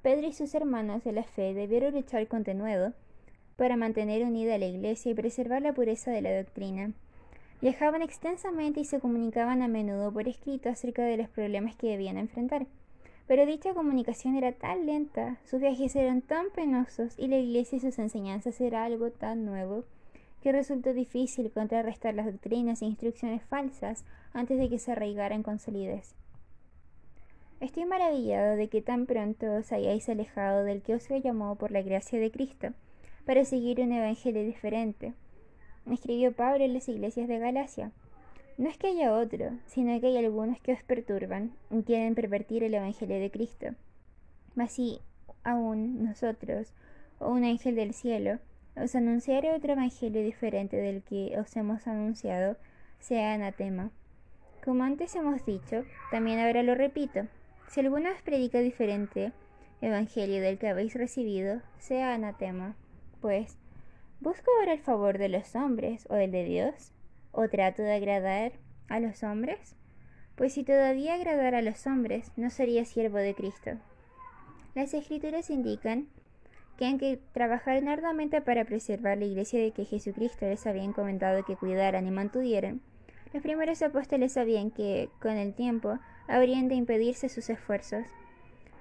Pedro 0.01 0.27
y 0.27 0.33
sus 0.33 0.53
hermanos 0.53 1.03
de 1.03 1.11
la 1.11 1.23
fe 1.23 1.53
debieron 1.53 1.95
luchar 1.95 2.27
con 2.27 2.43
denuedo 2.43 2.93
para 3.57 3.75
mantener 3.75 4.23
unida 4.23 4.57
la 4.57 4.67
iglesia 4.67 5.11
y 5.11 5.15
preservar 5.15 5.61
la 5.61 5.73
pureza 5.73 6.11
de 6.11 6.21
la 6.21 6.37
doctrina. 6.37 6.91
Viajaban 7.61 8.01
extensamente 8.01 8.81
y 8.81 8.85
se 8.85 8.99
comunicaban 8.99 9.61
a 9.61 9.67
menudo 9.67 10.13
por 10.13 10.27
escrito 10.27 10.69
acerca 10.69 11.03
de 11.03 11.17
los 11.17 11.29
problemas 11.29 11.75
que 11.75 11.87
debían 11.87 12.17
enfrentar. 12.17 12.67
Pero 13.27 13.45
dicha 13.45 13.73
comunicación 13.73 14.35
era 14.35 14.51
tan 14.51 14.85
lenta, 14.85 15.37
sus 15.45 15.59
viajes 15.59 15.95
eran 15.95 16.21
tan 16.21 16.51
penosos 16.51 17.17
y 17.17 17.27
la 17.27 17.37
iglesia 17.37 17.77
y 17.77 17.79
sus 17.79 17.97
enseñanzas 17.97 18.61
era 18.61 18.85
algo 18.85 19.09
tan 19.11 19.45
nuevo 19.45 19.83
que 20.41 20.51
resultó 20.51 20.93
difícil 20.93 21.51
contrarrestar 21.51 22.13
las 22.13 22.27
doctrinas 22.27 22.83
e 22.83 22.85
instrucciones 22.85 23.41
falsas 23.43 24.05
antes 24.31 24.59
de 24.59 24.69
que 24.69 24.77
se 24.77 24.91
arraigaran 24.91 25.41
con 25.41 25.57
solidez. 25.57 26.13
Estoy 27.59 27.85
maravillado 27.85 28.55
de 28.55 28.67
que 28.67 28.83
tan 28.83 29.07
pronto 29.07 29.47
os 29.53 29.71
hayáis 29.71 30.07
alejado 30.07 30.63
del 30.63 30.83
que 30.83 30.93
os 30.93 31.09
llamó 31.09 31.55
por 31.55 31.71
la 31.71 31.81
gracia 31.81 32.19
de 32.19 32.29
Cristo, 32.29 32.73
para 33.25 33.43
seguir 33.43 33.79
un 33.79 33.91
evangelio 33.91 34.43
diferente. 34.43 35.13
Escribió 35.89 36.31
Pablo 36.31 36.63
en 36.63 36.73
las 36.75 36.87
iglesias 36.89 37.27
de 37.27 37.39
Galacia. 37.39 37.91
No 38.57 38.69
es 38.69 38.77
que 38.77 38.87
haya 38.87 39.13
otro, 39.13 39.51
sino 39.65 39.99
que 39.99 40.07
hay 40.07 40.17
algunos 40.17 40.59
que 40.61 40.73
os 40.73 40.83
perturban 40.83 41.53
y 41.69 41.83
quieren 41.83 42.15
pervertir 42.15 42.63
el 42.63 42.73
Evangelio 42.73 43.19
de 43.19 43.29
Cristo. 43.29 43.67
Mas 44.55 44.71
si 44.71 45.01
aún 45.43 46.03
nosotros, 46.03 46.73
o 47.19 47.31
un 47.31 47.43
ángel 47.43 47.75
del 47.75 47.93
cielo, 47.93 48.39
os 48.77 48.95
anunciare 48.95 49.53
otro 49.53 49.73
Evangelio 49.73 50.23
diferente 50.23 50.77
del 50.77 51.03
que 51.03 51.37
os 51.37 51.55
hemos 51.57 51.85
anunciado, 51.87 52.55
sea 52.99 53.33
anatema. 53.33 53.91
Como 54.63 54.83
antes 54.83 55.15
hemos 55.15 55.45
dicho, 55.45 55.83
también 56.09 56.39
ahora 56.39 56.63
lo 56.63 56.75
repito, 56.75 57.27
si 57.67 57.81
alguno 57.81 58.09
os 58.11 58.21
predica 58.21 58.59
diferente 58.59 59.33
evangelio 59.81 60.41
del 60.41 60.57
que 60.57 60.69
habéis 60.69 60.93
recibido, 60.93 61.61
sea 61.77 62.13
anatema, 62.13 62.75
pues, 63.21 63.57
¿busco 64.21 64.49
ahora 64.59 64.73
el 64.73 64.79
favor 64.79 65.17
de 65.17 65.29
los 65.29 65.55
hombres 65.55 66.07
o 66.09 66.15
el 66.15 66.31
de 66.31 66.45
Dios? 66.45 66.93
¿O 67.37 67.49
trato 67.49 67.83
de 67.83 67.93
agradar 67.93 68.53
a 68.87 69.01
los 69.01 69.21
hombres? 69.21 69.75
Pues 70.37 70.53
si 70.53 70.63
todavía 70.63 71.15
agradara 71.15 71.57
a 71.57 71.61
los 71.61 71.85
hombres, 71.85 72.31
no 72.37 72.49
sería 72.49 72.85
siervo 72.85 73.17
de 73.17 73.35
Cristo. 73.35 73.71
Las 74.73 74.93
escrituras 74.93 75.49
indican 75.49 76.07
que 76.77 76.85
aunque 76.85 77.19
trabajaron 77.33 77.89
arduamente 77.89 78.39
para 78.39 78.63
preservar 78.63 79.17
la 79.17 79.25
iglesia 79.25 79.59
de 79.59 79.71
que 79.71 79.83
Jesucristo 79.83 80.45
les 80.45 80.65
había 80.65 80.85
encomendado 80.85 81.43
que 81.43 81.57
cuidaran 81.57 82.07
y 82.07 82.11
mantuvieran, 82.11 82.79
los 83.33 83.43
primeros 83.43 83.81
apóstoles 83.81 84.31
sabían 84.31 84.71
que, 84.71 85.09
con 85.19 85.33
el 85.33 85.53
tiempo, 85.53 85.99
habrían 86.29 86.69
de 86.69 86.75
impedirse 86.75 87.27
sus 87.27 87.49
esfuerzos. 87.49 88.05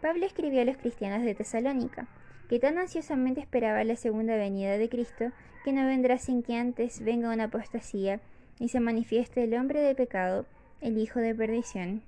Pablo 0.00 0.26
escribió 0.26 0.62
a 0.62 0.64
los 0.64 0.76
cristianos 0.76 1.24
de 1.24 1.34
Tesalónica, 1.34 2.06
que 2.48 2.60
tan 2.60 2.78
ansiosamente 2.78 3.40
esperaba 3.40 3.82
la 3.82 3.96
segunda 3.96 4.36
venida 4.36 4.78
de 4.78 4.88
Cristo, 4.88 5.32
que 5.64 5.72
no 5.72 5.84
vendrá 5.86 6.18
sin 6.18 6.44
que 6.44 6.54
antes 6.54 7.02
venga 7.02 7.32
una 7.32 7.44
apostasía 7.44 8.20
y 8.58 8.68
se 8.68 8.80
manifieste 8.80 9.44
el 9.44 9.54
hombre 9.54 9.80
de 9.80 9.94
pecado, 9.94 10.46
el 10.80 10.98
hijo 10.98 11.20
de 11.20 11.34
perdición. 11.34 12.02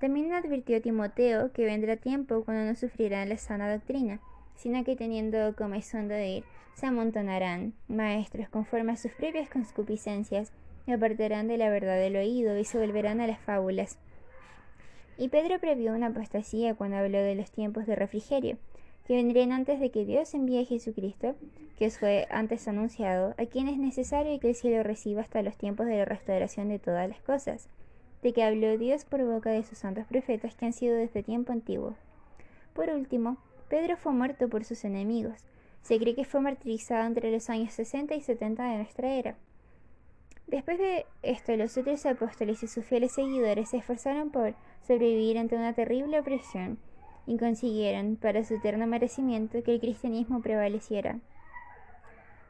También 0.00 0.32
advirtió 0.32 0.80
Timoteo 0.82 1.52
que 1.52 1.64
vendrá 1.64 1.96
tiempo 1.96 2.44
cuando 2.44 2.64
no 2.64 2.74
sufrirán 2.74 3.28
la 3.28 3.38
sana 3.38 3.72
doctrina, 3.72 4.20
sino 4.54 4.84
que 4.84 4.96
teniendo 4.96 5.54
comezón 5.56 6.08
de 6.08 6.28
ir, 6.28 6.44
se 6.74 6.86
amontonarán 6.86 7.72
maestros 7.88 8.48
conforme 8.48 8.92
a 8.92 8.96
sus 8.96 9.12
propias 9.12 9.48
concupiscencias, 9.48 10.52
y 10.86 10.92
apartarán 10.92 11.48
de 11.48 11.56
la 11.56 11.70
verdad 11.70 11.96
del 11.96 12.16
oído 12.16 12.58
y 12.58 12.64
se 12.64 12.78
volverán 12.78 13.20
a 13.20 13.26
las 13.26 13.38
fábulas. 13.38 13.98
Y 15.16 15.28
Pedro 15.28 15.58
previó 15.60 15.94
una 15.94 16.08
apostasía 16.08 16.74
cuando 16.74 16.96
habló 16.96 17.18
de 17.18 17.34
los 17.34 17.50
tiempos 17.50 17.86
de 17.86 17.94
refrigerio, 17.94 18.58
que 19.06 19.14
vendrían 19.14 19.52
antes 19.52 19.80
de 19.80 19.90
que 19.90 20.04
Dios 20.04 20.32
envíe 20.34 20.62
a 20.62 20.64
Jesucristo, 20.64 21.34
que 21.78 21.86
os 21.86 21.98
fue 21.98 22.26
antes 22.30 22.66
anunciado, 22.68 23.34
a 23.36 23.46
quien 23.46 23.68
es 23.68 23.76
necesario 23.76 24.40
que 24.40 24.48
el 24.48 24.54
cielo 24.54 24.82
reciba 24.82 25.20
hasta 25.20 25.42
los 25.42 25.56
tiempos 25.56 25.86
de 25.86 25.98
la 25.98 26.04
restauración 26.04 26.68
de 26.68 26.78
todas 26.78 27.08
las 27.08 27.20
cosas, 27.20 27.68
de 28.22 28.32
que 28.32 28.42
habló 28.42 28.78
Dios 28.78 29.04
por 29.04 29.22
boca 29.24 29.50
de 29.50 29.62
sus 29.62 29.78
santos 29.78 30.06
profetas 30.06 30.54
que 30.54 30.64
han 30.64 30.72
sido 30.72 30.96
desde 30.96 31.22
tiempo 31.22 31.52
antiguo. 31.52 31.94
Por 32.72 32.88
último, 32.88 33.36
Pedro 33.68 33.96
fue 33.96 34.12
muerto 34.12 34.48
por 34.48 34.64
sus 34.64 34.84
enemigos. 34.84 35.44
Se 35.82 35.98
cree 35.98 36.14
que 36.14 36.24
fue 36.24 36.40
martirizado 36.40 37.06
entre 37.06 37.30
los 37.30 37.50
años 37.50 37.74
60 37.74 38.14
y 38.14 38.22
70 38.22 38.64
de 38.64 38.76
nuestra 38.76 39.14
era. 39.14 39.36
Después 40.46 40.78
de 40.78 41.04
esto, 41.22 41.54
los 41.56 41.76
otros 41.76 42.06
apóstoles 42.06 42.62
y 42.62 42.68
sus 42.68 42.84
fieles 42.84 43.12
seguidores 43.12 43.70
se 43.70 43.78
esforzaron 43.78 44.30
por 44.30 44.54
sobrevivir 44.86 45.36
ante 45.36 45.56
una 45.56 45.74
terrible 45.74 46.20
opresión 46.20 46.78
y 47.26 47.38
consiguieron, 47.38 48.16
para 48.16 48.44
su 48.44 48.54
eterno 48.54 48.86
merecimiento, 48.86 49.62
que 49.62 49.74
el 49.74 49.80
cristianismo 49.80 50.42
prevaleciera. 50.42 51.18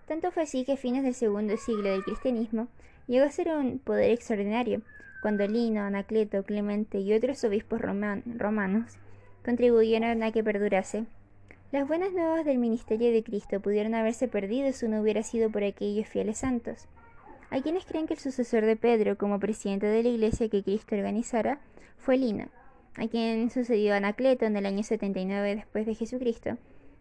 Tanto 0.07 0.31
fue 0.31 0.43
así 0.43 0.65
que 0.65 0.73
a 0.73 0.77
fines 0.77 1.03
del 1.03 1.15
segundo 1.15 1.57
siglo 1.57 1.91
del 1.91 2.05
cristianismo 2.05 2.69
llegó 3.07 3.25
a 3.25 3.31
ser 3.31 3.49
un 3.49 3.79
poder 3.79 4.11
extraordinario, 4.11 4.83
cuando 5.23 5.47
Lino, 5.47 5.83
Anacleto, 5.83 6.43
Clemente 6.43 6.99
y 6.99 7.15
otros 7.15 7.43
obispos 7.45 7.81
romanos 7.81 8.99
contribuyeron 9.45 10.23
a 10.23 10.33
que 10.33 10.45
perdurase. 10.45 11.07
Las 11.73 11.89
buenas 11.89 12.13
nuevas 12.13 12.45
del 12.45 12.59
ministerio 12.59 13.11
de 13.11 13.23
Cristo 13.23 13.61
pudieron 13.61 13.95
haberse 13.95 14.29
perdido 14.29 14.73
si 14.73 14.87
no 14.87 15.01
hubiera 15.01 15.23
sido 15.23 15.51
por 15.51 15.65
aquellos 15.65 16.07
fieles 16.07 16.39
santos. 16.39 16.87
Hay 17.51 17.63
quienes 17.63 17.85
creen 17.85 18.07
que 18.07 18.15
el 18.15 18.21
sucesor 18.21 18.65
de 18.65 18.77
Pedro 18.77 19.17
como 19.17 19.41
presidente 19.41 19.87
de 19.87 20.03
la 20.03 20.09
iglesia 20.09 20.49
que 20.49 20.63
Cristo 20.63 20.95
organizara 20.95 21.59
fue 21.99 22.17
Lino, 22.17 22.49
a 22.97 23.09
quien 23.09 23.51
sucedió 23.51 23.95
Anacleto 23.95 24.45
en 24.45 24.57
el 24.57 24.67
año 24.67 24.83
79 24.83 25.57
después 25.57 25.87
de 25.87 25.95
Jesucristo, 25.95 26.57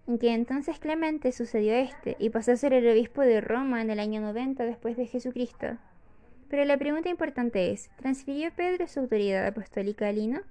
y 0.08 0.18
que 0.18 0.34
entonces 0.34 0.80
Clemente 0.80 1.32
sucedió 1.32 1.74
a 1.74 1.80
este 1.80 2.16
y 2.20 2.30
pasó 2.30 2.52
a 2.52 2.58
ser 2.58 2.74
el 2.74 2.90
obispo 2.90 3.22
de 3.22 3.42
Roma 3.42 3.82
en 3.82 3.90
el 3.90 4.00
año 4.00 4.22
90 4.22 4.66
después 4.66 4.98
de 4.98 5.08
Jesucristo. 5.08 5.78
Pero 6.50 6.66
la 6.66 6.78
pregunta 6.78 7.10
importante 7.10 7.72
es, 7.72 7.90
¿transfirió 7.98 8.52
Pedro 8.56 8.88
su 8.88 9.00
autoridad 9.00 9.46
apostólica 9.48 10.08
a 10.08 10.12
Lino? 10.12 10.42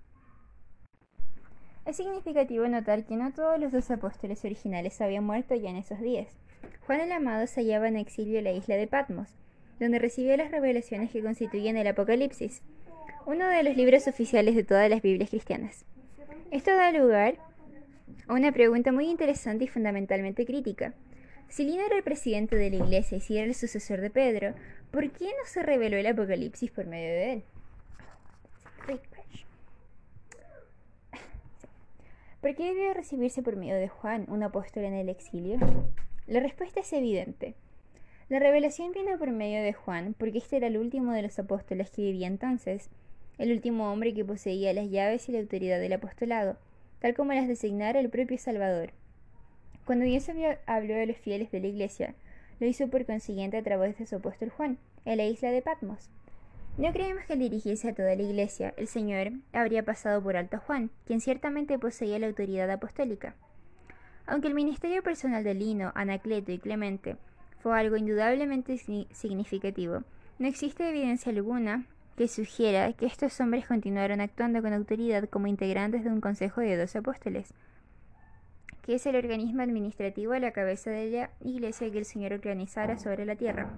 Es 1.85 1.97
significativo 1.97 2.67
notar 2.69 3.05
que 3.05 3.17
no 3.17 3.33
todos 3.33 3.59
los 3.61 3.73
dos 3.73 3.91
apóstoles 3.91 4.45
originales 4.45 5.01
habían 5.01 5.25
muerto 5.25 5.55
ya 5.55 5.71
en 5.71 5.77
esos 5.77 6.01
días. 6.01 6.29
Juan 6.87 7.01
el 7.01 7.13
Amado 7.13 7.47
se 7.47 7.61
hallaba 7.61 7.89
en 7.89 7.97
exilio 7.97 8.39
en 8.39 8.45
la 8.45 8.53
isla 8.53 8.77
de 8.77 8.87
Patmos, 8.87 9.29
donde 9.81 9.99
recibió 9.99 10.37
las 10.37 10.51
revelaciones 10.51 11.11
que 11.11 11.23
constituyen 11.23 11.77
el 11.77 11.89
Apocalipsis, 11.89 12.63
uno 13.27 13.49
de 13.49 13.63
los 13.63 13.77
libros 13.77 14.09
oficiales 14.09 14.55
de 14.55 14.65
todas 14.65 14.91
las 14.91 15.03
Biblias 15.03 15.31
cristianas. 15.31 15.85
Esto 16.51 16.71
da 16.73 16.91
lugar 16.93 17.37
a 18.27 18.35
una 18.35 18.53
pregunta 18.53 18.93
muy 18.93 19.09
interesante 19.09 19.65
y 19.65 19.69
fundamentalmente 19.69 20.45
crítica. 20.45 20.95
Si 21.49 21.65
Lino 21.65 21.85
era 21.85 21.97
el 21.97 22.03
presidente 22.03 22.57
de 22.57 22.71
la 22.71 22.77
iglesia 22.77 23.19
y 23.19 23.21
si 23.21 23.37
era 23.37 23.47
el 23.47 23.55
sucesor 23.55 24.01
de 24.01 24.11
Pedro, 24.11 24.55
¿por 24.91 25.11
qué 25.11 25.27
no 25.27 25.47
se 25.47 25.63
reveló 25.63 25.97
el 25.97 26.07
Apocalipsis 26.07 26.71
por 26.71 26.87
medio 26.87 27.11
de 27.11 27.33
él? 27.33 27.43
¿Por 32.41 32.57
qué 32.57 32.65
debió 32.65 32.93
recibirse 32.93 33.43
por 33.43 33.55
medio 33.55 33.77
de 33.77 33.89
Juan, 33.89 34.27
un 34.29 34.43
apóstol 34.43 34.85
en 34.85 34.95
el 34.95 35.09
exilio? 35.09 35.59
La 36.27 36.41
respuesta 36.41 36.81
es 36.81 36.93
evidente. 36.93 37.55
La 38.29 38.41
revelación 38.41 38.91
vino 38.93 39.17
por 39.17 39.31
medio 39.31 39.63
de 39.63 39.73
Juan, 39.73 40.15
porque 40.19 40.39
este 40.39 40.57
era 40.57 40.67
el 40.67 40.77
último 40.77 41.13
de 41.13 41.23
los 41.23 41.39
apóstoles 41.39 41.91
que 41.91 42.03
vivía 42.03 42.27
entonces, 42.27 42.91
el 43.39 43.53
último 43.53 43.93
hombre 43.93 44.15
que 44.15 44.25
poseía 44.25 44.73
las 44.73 44.91
llaves 44.91 45.29
y 45.29 45.33
la 45.33 45.41
autoridad 45.41 45.81
del 45.81 45.93
apostolado, 45.95 46.57
tal 47.01 47.15
como 47.15 47.33
las 47.33 47.49
designara 47.49 48.01
el 48.01 48.11
propio 48.11 48.39
Salvador. 48.39 48.93
Cuando 49.85 50.05
Dios 50.05 50.29
habló 50.67 50.95
a 50.95 51.07
los 51.07 51.17
fieles 51.17 51.51
de 51.51 51.61
la 51.61 51.67
iglesia, 51.67 52.15
lo 52.61 52.67
hizo 52.67 52.89
por 52.89 53.05
consiguiente 53.05 53.57
a 53.57 53.63
través 53.63 53.99
de 53.99 54.07
su 54.07 54.17
apóstol 54.17 54.51
Juan, 54.51 54.79
en 55.05 55.17
la 55.17 55.25
isla 55.25 55.51
de 55.51 55.63
Patmos. 55.63 56.11
No 56.79 56.93
creemos 56.93 57.25
que 57.25 57.35
al 57.35 57.41
dirigirse 57.41 57.89
a 57.89 57.95
toda 57.95 58.15
la 58.15 58.23
iglesia, 58.23 58.73
el 58.77 58.87
Señor 58.87 59.33
habría 59.53 59.85
pasado 59.85 60.23
por 60.23 60.37
alto 60.37 60.57
a 60.57 60.61
Juan, 60.61 60.91
quien 61.05 61.21
ciertamente 61.21 61.79
poseía 61.79 62.19
la 62.19 62.29
autoridad 62.29 62.71
apostólica. 62.71 63.35
Aunque 64.25 64.49
el 64.49 64.55
ministerio 64.55 65.03
personal 65.03 65.43
de 65.43 65.55
Lino, 65.55 65.93
Anacleto 65.95 66.53
y 66.53 66.59
Clemente 66.59 67.17
fue 67.59 67.79
algo 67.79 67.97
indudablemente 67.97 68.79
significativo, 68.79 70.05
no 70.39 70.47
existe 70.47 70.89
evidencia 70.89 71.31
alguna 71.31 71.87
que 72.17 72.29
sugiera 72.29 72.93
que 72.93 73.07
estos 73.07 73.41
hombres 73.41 73.67
continuaron 73.67 74.21
actuando 74.21 74.63
con 74.63 74.73
autoridad 74.73 75.29
como 75.29 75.47
integrantes 75.47 76.05
de 76.05 76.11
un 76.11 76.21
consejo 76.21 76.61
de 76.61 76.77
dos 76.77 76.95
apóstoles, 76.95 77.55
que 78.83 78.95
es 78.95 79.07
el 79.07 79.17
organismo 79.17 79.63
administrativo 79.63 80.33
a 80.33 80.39
la 80.39 80.53
cabeza 80.53 80.91
de 80.91 81.11
la 81.11 81.31
iglesia 81.41 81.91
que 81.91 81.99
el 81.99 82.05
Señor 82.05 82.33
organizara 82.33 82.99
sobre 82.99 83.25
la 83.25 83.37
tierra. 83.37 83.71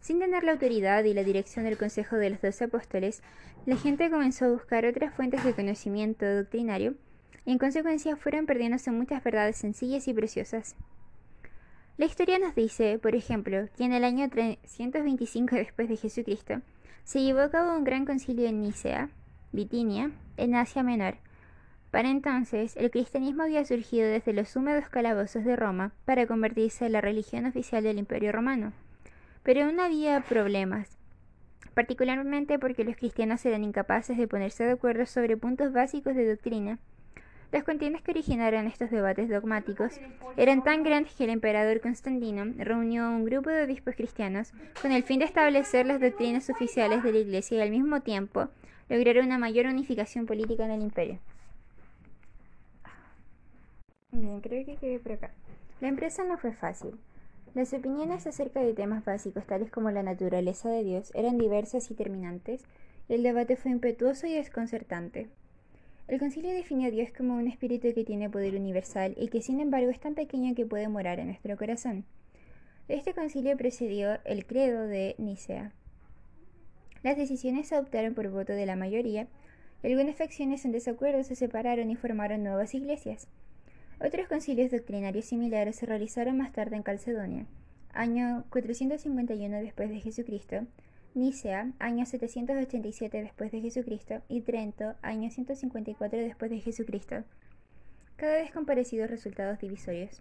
Sin 0.00 0.20
tener 0.20 0.44
la 0.44 0.52
autoridad 0.52 1.02
y 1.04 1.14
la 1.14 1.24
dirección 1.24 1.64
del 1.64 1.78
Consejo 1.78 2.16
de 2.16 2.30
los 2.30 2.40
Doce 2.40 2.64
Apóstoles, 2.64 3.22
la 3.64 3.76
gente 3.76 4.10
comenzó 4.10 4.44
a 4.44 4.50
buscar 4.50 4.86
otras 4.86 5.12
fuentes 5.14 5.42
de 5.42 5.54
conocimiento 5.54 6.26
doctrinario 6.26 6.94
y 7.44 7.52
en 7.52 7.58
consecuencia 7.58 8.16
fueron 8.16 8.46
perdiéndose 8.46 8.90
muchas 8.90 9.24
verdades 9.24 9.56
sencillas 9.56 10.06
y 10.06 10.14
preciosas. 10.14 10.76
La 11.96 12.04
historia 12.04 12.38
nos 12.38 12.54
dice, 12.54 12.98
por 12.98 13.14
ejemplo, 13.14 13.68
que 13.76 13.84
en 13.84 13.94
el 13.94 14.04
año 14.04 14.28
325 14.28 15.56
después 15.56 15.88
de 15.88 15.96
Jesucristo 15.96 16.60
se 17.06 17.22
llevó 17.22 17.38
a 17.38 17.50
cabo 17.50 17.76
un 17.76 17.84
gran 17.84 18.04
concilio 18.04 18.48
en 18.48 18.60
Nicea, 18.60 19.10
Bitinia, 19.52 20.10
en 20.36 20.56
Asia 20.56 20.82
Menor. 20.82 21.14
Para 21.92 22.10
entonces, 22.10 22.76
el 22.76 22.90
cristianismo 22.90 23.44
había 23.44 23.64
surgido 23.64 24.08
desde 24.08 24.32
los 24.32 24.56
húmedos 24.56 24.88
calabozos 24.88 25.44
de 25.44 25.54
Roma 25.54 25.92
para 26.04 26.26
convertirse 26.26 26.84
en 26.84 26.92
la 26.92 27.00
religión 27.00 27.46
oficial 27.46 27.84
del 27.84 27.98
Imperio 27.98 28.32
Romano. 28.32 28.72
Pero 29.44 29.64
aún 29.64 29.78
había 29.78 30.20
problemas, 30.22 30.98
particularmente 31.74 32.58
porque 32.58 32.82
los 32.82 32.96
cristianos 32.96 33.46
eran 33.46 33.62
incapaces 33.62 34.18
de 34.18 34.26
ponerse 34.26 34.64
de 34.64 34.72
acuerdo 34.72 35.06
sobre 35.06 35.36
puntos 35.36 35.72
básicos 35.72 36.16
de 36.16 36.28
doctrina. 36.28 36.80
Las 37.52 37.64
contiendas 37.64 38.02
que 38.02 38.10
originaron 38.10 38.66
estos 38.66 38.90
debates 38.90 39.28
dogmáticos 39.28 40.00
eran 40.36 40.64
tan 40.64 40.82
grandes 40.82 41.14
que 41.14 41.24
el 41.24 41.30
emperador 41.30 41.80
Constantino 41.80 42.44
reunió 42.58 43.08
un 43.08 43.24
grupo 43.24 43.50
de 43.50 43.64
obispos 43.64 43.94
cristianos 43.94 44.52
con 44.82 44.92
el 44.92 45.04
fin 45.04 45.20
de 45.20 45.26
establecer 45.26 45.86
las 45.86 46.00
doctrinas 46.00 46.50
oficiales 46.50 47.02
de 47.02 47.12
la 47.12 47.18
Iglesia 47.18 47.58
y 47.58 47.60
al 47.60 47.70
mismo 47.70 48.00
tiempo 48.00 48.48
lograr 48.88 49.18
una 49.18 49.38
mayor 49.38 49.66
unificación 49.66 50.26
política 50.26 50.64
en 50.64 50.72
el 50.72 50.82
imperio. 50.82 51.18
Bien, 54.10 54.40
creo 54.40 54.64
que 54.64 54.76
quedé 54.76 54.98
por 54.98 55.12
acá. 55.12 55.30
La 55.80 55.88
empresa 55.88 56.24
no 56.24 56.38
fue 56.38 56.52
fácil. 56.52 56.98
Las 57.54 57.72
opiniones 57.72 58.26
acerca 58.26 58.60
de 58.60 58.74
temas 58.74 59.04
básicos 59.04 59.46
tales 59.46 59.70
como 59.70 59.90
la 59.90 60.02
naturaleza 60.02 60.68
de 60.68 60.84
Dios 60.84 61.12
eran 61.14 61.38
diversas 61.38 61.90
y 61.90 61.94
terminantes, 61.94 62.62
y 63.08 63.14
el 63.14 63.22
debate 63.22 63.56
fue 63.56 63.70
impetuoso 63.70 64.26
y 64.26 64.34
desconcertante. 64.34 65.28
El 66.08 66.20
concilio 66.20 66.52
definió 66.52 66.86
a 66.86 66.90
Dios 66.92 67.10
como 67.10 67.34
un 67.34 67.48
espíritu 67.48 67.92
que 67.92 68.04
tiene 68.04 68.30
poder 68.30 68.54
universal 68.54 69.14
y 69.16 69.26
que 69.26 69.42
sin 69.42 69.58
embargo 69.58 69.90
es 69.90 69.98
tan 69.98 70.14
pequeño 70.14 70.54
que 70.54 70.64
puede 70.64 70.88
morar 70.88 71.18
en 71.18 71.26
nuestro 71.26 71.56
corazón. 71.56 72.04
este 72.86 73.12
concilio 73.12 73.56
precedió 73.56 74.20
el 74.24 74.46
credo 74.46 74.86
de 74.86 75.16
Nicea. 75.18 75.72
Las 77.02 77.16
decisiones 77.16 77.68
se 77.68 77.74
adoptaron 77.74 78.14
por 78.14 78.30
voto 78.30 78.52
de 78.52 78.66
la 78.66 78.76
mayoría, 78.76 79.26
y 79.82 79.88
algunas 79.88 80.14
facciones 80.14 80.64
en 80.64 80.70
desacuerdo 80.70 81.24
se 81.24 81.34
separaron 81.34 81.90
y 81.90 81.96
formaron 81.96 82.44
nuevas 82.44 82.74
iglesias. 82.74 83.26
Otros 84.00 84.28
concilios 84.28 84.70
doctrinarios 84.70 85.24
similares 85.24 85.74
se 85.74 85.86
realizaron 85.86 86.36
más 86.36 86.52
tarde 86.52 86.76
en 86.76 86.82
Calcedonia, 86.84 87.46
año 87.92 88.44
451 88.50 89.56
después 89.58 89.88
de 89.88 90.00
Jesucristo, 90.00 90.66
Nicea, 91.16 91.72
año 91.78 92.04
787 92.04 93.22
después 93.22 93.50
de 93.50 93.62
Jesucristo, 93.62 94.20
y 94.28 94.42
Trento, 94.42 94.96
año 95.00 95.30
154 95.30 96.18
después 96.18 96.50
de 96.50 96.60
Jesucristo, 96.60 97.24
cada 98.16 98.34
vez 98.34 98.50
con 98.50 98.66
parecidos 98.66 99.08
resultados 99.08 99.58
divisorios. 99.58 100.20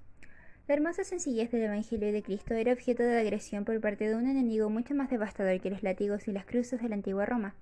La 0.69 0.75
hermosa 0.75 1.03
sencillez 1.03 1.51
del 1.51 1.63
Evangelio 1.63 2.13
de 2.13 2.23
Cristo 2.23 2.53
era 2.53 2.71
objeto 2.71 3.03
de 3.03 3.19
agresión 3.19 3.65
por 3.65 3.81
parte 3.81 4.07
de 4.07 4.15
un 4.15 4.25
enemigo 4.25 4.69
mucho 4.69 4.95
más 4.95 5.09
devastador 5.09 5.59
que 5.59 5.69
los 5.69 5.83
látigos 5.83 6.29
y 6.29 6.31
las 6.31 6.45
cruces 6.45 6.81
de 6.81 6.87
la 6.87 6.95
antigua 6.95 7.25
Roma. 7.25 7.55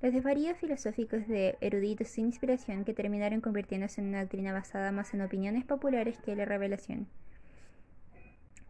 Los 0.00 0.12
desvaríos 0.12 0.58
filosóficos 0.58 1.28
de 1.28 1.56
eruditos 1.60 2.08
sin 2.08 2.26
inspiración 2.26 2.84
que 2.84 2.94
terminaron 2.94 3.40
convirtiéndose 3.40 4.00
en 4.00 4.08
una 4.08 4.22
doctrina 4.22 4.52
basada 4.52 4.90
más 4.90 5.14
en 5.14 5.22
opiniones 5.22 5.64
populares 5.64 6.18
que 6.18 6.32
en 6.32 6.38
la 6.38 6.46
revelación. 6.46 7.06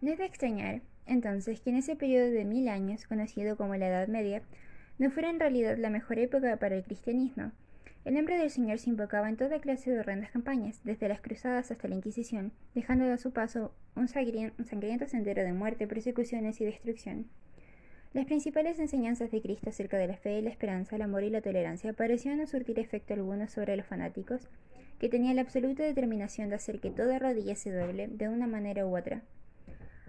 No 0.03 0.13
es 0.13 0.19
de 0.19 0.27
extrañar, 0.27 0.83
entonces, 1.07 1.61
que 1.61 1.71
en 1.71 1.77
ese 1.77 1.97
periodo 1.97 2.31
de 2.31 2.45
mil 2.45 2.69
años, 2.69 3.07
conocido 3.07 3.57
como 3.57 3.77
la 3.77 3.89
Edad 3.89 4.09
Media, 4.09 4.43
no 4.99 5.11
fuera 5.11 5.31
en 5.31 5.41
realidad 5.41 5.77
la 5.79 5.91
mejor 5.91 6.19
época 6.19 6.57
para 6.57 6.77
el 6.77 6.85
cristianismo. 6.85 7.53
El 8.05 8.15
nombre 8.15 8.37
del 8.37 8.51
Señor 8.51 8.79
se 8.79 8.91
invocaba 8.91 9.29
en 9.29 9.37
toda 9.37 9.61
clase 9.61 9.91
de 9.91 10.01
horrendas 10.01 10.33
campañas, 10.33 10.81
desde 10.85 11.09
las 11.09 11.21
cruzadas 11.21 11.71
hasta 11.71 11.89
la 11.89 11.95
Inquisición, 11.95 12.53
dejando 12.75 13.05
a 13.05 13.17
su 13.17 13.33
paso 13.33 13.73
un, 13.95 14.09
sangriento 14.09 15.07
sendero 15.07 15.45
de 15.45 15.53
muerte, 15.53 15.87
persecuciones 15.87 16.61
y 16.61 16.65
destrucción. 16.65 17.27
Las 18.13 18.27
principales 18.27 18.79
enseñanzas 18.79 19.31
de 19.31 19.41
Cristo 19.41 19.71
acerca 19.71 19.97
de 19.99 20.09
la 20.09 20.17
fe, 20.17 20.43
la 20.43 20.51
esperanza, 20.51 20.97
el 20.97 21.03
amor 21.03 21.23
y 21.23 21.31
la 21.31 21.41
tolerancia 21.41 21.93
parecían 21.93 22.39
no 22.39 22.47
surtir 22.47 22.79
efecto 22.79 23.15
alguno 23.15 23.49
sobre 23.49 23.77
los 23.77 23.87
fanáticos, 23.87 24.49
que 24.99 25.09
tenían 25.09 25.37
la 25.37 25.43
absoluta 25.43 25.83
determinación 25.83 26.49
de 26.49 26.57
hacer 26.57 26.81
que 26.81 26.91
toda 26.91 27.19
rodilla 27.19 27.55
se 27.55 27.73
doble 27.73 28.09
de 28.09 28.29
una 28.29 28.47
manera 28.47 28.85
u 28.85 28.97
otra. 28.97 29.23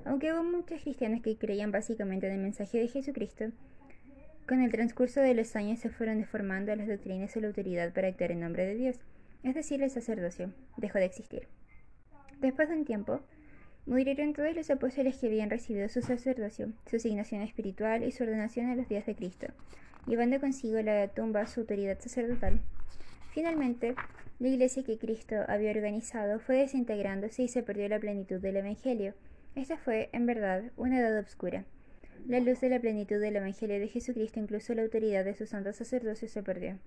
Aunque 0.06 0.34
hubo 0.34 0.44
muchos 0.44 0.82
cristianos 0.82 1.22
que 1.22 1.38
creían 1.38 1.72
básicamente 1.72 2.28
en 2.28 2.34
el 2.34 2.42
mensaje 2.42 2.80
de 2.80 2.88
Jesucristo, 2.88 3.46
con 4.48 4.62
el 4.62 4.72
transcurso 4.72 5.22
de 5.22 5.34
los 5.34 5.56
años 5.56 5.80
se 5.80 5.90
fueron 5.90 6.18
deformando 6.18 6.76
las 6.76 6.88
doctrinas 6.88 7.36
y 7.36 7.40
la 7.40 7.48
autoridad 7.48 7.94
para 7.94 8.10
actuar 8.10 8.32
en 8.32 8.42
nombre 8.42 8.66
de 8.66 8.76
Dios, 8.76 9.00
es 9.44 9.56
decir, 9.56 9.82
el 9.82 9.90
sacerdocio, 9.90 10.52
dejó 10.78 11.00
de 11.00 11.06
existir. 11.06 11.48
Después 12.42 12.68
de 12.68 12.76
un 12.76 12.84
tiempo, 12.84 13.22
murieron 13.86 14.34
todos 14.34 14.54
los 14.54 14.70
apóstoles 14.70 15.18
que 15.18 15.28
habían 15.28 15.50
recibido 15.50 15.88
su 15.88 16.02
sacerdocio, 16.02 16.74
su 16.90 16.98
asignación 16.98 17.42
espiritual 17.42 18.04
y 18.04 18.12
su 18.12 18.24
ordenación 18.24 18.68
a 18.68 18.76
los 18.76 18.90
días 18.90 19.06
de 19.06 19.16
Cristo, 19.16 19.48
llevando 20.08 20.42
consigo 20.42 20.82
la 20.82 21.08
tumba 21.08 21.48
su 21.48 21.62
autoridad 21.62 22.00
sacerdotal. 22.00 22.60
Finalmente, 23.32 23.96
la 24.40 24.48
iglesia 24.48 24.84
que 24.84 24.98
Cristo 24.98 25.36
había 25.48 25.72
organizado 25.72 26.40
fue 26.40 26.58
desintegrándose 26.58 27.44
y 27.44 27.48
se 27.48 27.64
perdió 27.64 27.88
la 27.88 28.00
plenitud 28.00 28.42
del 28.42 28.58
Evangelio, 28.58 29.14
esta 29.56 29.78
fue, 29.78 30.10
en 30.14 30.26
verdad, 30.26 30.64
una 30.78 31.00
edad 31.00 31.18
oscura. 31.20 31.66
La 32.28 32.40
luz 32.40 32.62
de 32.62 32.70
la 32.70 32.80
plenitud 32.80 33.20
del 33.20 33.36
Evangelio 33.36 33.80
de 33.80 33.88
Jesucristo, 33.88 34.40
incluso 34.40 34.74
la 34.74 34.82
autoridad 34.82 35.26
de 35.26 35.36
su 35.36 35.46
santo 35.46 35.74
sacerdocio, 35.74 36.28
se 36.28 36.42
perdió. 36.42 36.80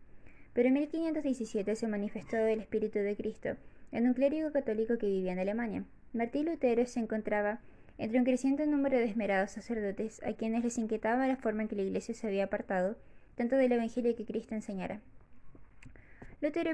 Pero 0.52 0.68
en 0.68 0.75
1517 0.75 1.76
se 1.76 1.87
manifestó 1.87 2.38
el 2.38 2.61
Espíritu 2.61 2.99
de 2.99 3.14
Cristo 3.14 3.50
en 3.92 4.06
un 4.06 4.14
clérigo 4.14 4.50
católico 4.50 4.99
que 4.99 5.06
vivía 5.06 5.32
en 5.32 5.38
Alemania. 5.38 5.85
Martín 6.12 6.46
Lutero 6.46 6.85
se 6.87 6.99
encontraba 6.99 7.61
entre 7.99 8.18
un 8.18 8.25
creciente 8.25 8.66
número 8.66 8.96
de 8.96 9.04
esmerados 9.04 9.52
sacerdotes 9.52 10.23
a 10.25 10.32
quienes 10.32 10.64
les 10.64 10.78
inquietaba 10.78 11.28
la 11.28 11.37
forma 11.37 11.62
en 11.62 11.68
que 11.68 11.76
la 11.76 11.82
Iglesia 11.82 12.14
se 12.14 12.26
había 12.26 12.44
apartado 12.44 12.96
tanto 13.37 13.56
del 13.56 13.73
Evangelio 13.73 14.16
que 14.16 14.25
Cristo 14.25 14.54
enseñara. 14.54 15.00
Lutero 16.40 16.70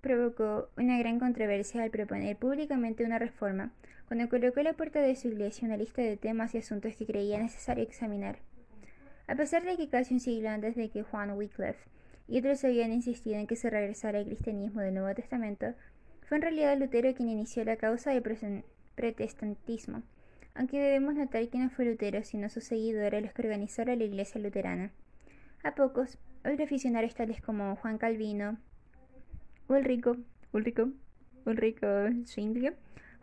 provocó 0.00 0.68
una 0.76 0.98
gran 0.98 1.18
controversia 1.18 1.82
al 1.82 1.90
proponer 1.90 2.36
públicamente 2.36 3.04
una 3.04 3.18
reforma 3.18 3.72
cuando 4.06 4.28
colocó 4.28 4.62
la 4.62 4.74
puerta 4.74 5.00
de 5.00 5.16
su 5.16 5.28
iglesia 5.28 5.66
una 5.66 5.76
lista 5.76 6.02
de 6.02 6.16
temas 6.16 6.54
y 6.54 6.58
asuntos 6.58 6.94
que 6.96 7.06
creía 7.06 7.38
necesario 7.38 7.82
examinar. 7.82 8.38
A 9.26 9.34
pesar 9.34 9.64
de 9.64 9.76
que 9.76 9.88
casi 9.88 10.14
un 10.14 10.20
siglo 10.20 10.50
antes 10.50 10.76
de 10.76 10.90
que 10.90 11.02
Juan 11.02 11.30
Wycliffe 11.32 11.88
y 12.28 12.38
otros 12.38 12.64
habían 12.64 12.92
insistido 12.92 13.36
en 13.36 13.46
que 13.46 13.56
se 13.56 13.70
regresara 13.70 14.18
al 14.18 14.26
cristianismo 14.26 14.80
del 14.80 14.94
Nuevo 14.94 15.14
Testamento, 15.14 15.74
fue 16.28 16.36
en 16.36 16.42
realidad 16.42 16.78
Lutero 16.78 17.14
quien 17.14 17.28
inició 17.28 17.64
la 17.64 17.76
causa 17.76 18.12
del 18.12 18.64
protestantismo, 18.94 20.02
aunque 20.54 20.80
debemos 20.80 21.14
notar 21.14 21.48
que 21.48 21.58
no 21.58 21.70
fue 21.70 21.86
Lutero 21.86 22.22
sino 22.22 22.48
sus 22.48 22.64
seguidores 22.64 23.22
los 23.22 23.32
que 23.32 23.42
organizaron 23.42 23.98
la 23.98 24.04
iglesia 24.04 24.40
luterana. 24.40 24.90
A 25.62 25.74
pocos, 25.74 26.18
otros 26.40 26.60
aficionados 26.60 27.14
tales 27.14 27.40
como 27.40 27.76
Juan 27.76 27.98
Calvino, 27.98 28.58
Ulrico, 29.68 30.16
Ulrico, 30.52 30.90
Ulrico 31.46 31.86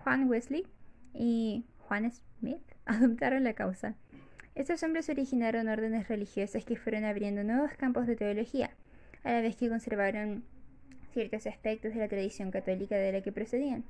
Juan 0.04 0.28
Wesley 0.28 0.66
y 1.14 1.66
Juan 1.80 2.12
Smith 2.12 2.62
adoptaron 2.86 3.44
la 3.44 3.54
causa. 3.54 3.96
Estos 4.56 4.84
hombres 4.84 5.10
originaron 5.10 5.70
órdenes 5.70 6.08
religiosas 6.08 6.66
que 6.66 6.76
fueron 6.76 7.06
abriendo 7.06 7.44
nuevos 7.44 7.72
campos 7.74 8.06
de 8.06 8.16
teología, 8.16 8.72
a 9.24 9.32
la 9.32 9.42
vez 9.42 9.56
que 9.56 9.70
conservaron 9.70 10.44
ciertos 11.14 11.48
aspectos 11.48 11.94
de 11.94 12.00
la 12.00 12.08
tradición 12.08 12.52
católica 12.52 12.96
de 12.96 13.12
la 13.12 13.22
que 13.22 13.32
procedían. 13.32 13.84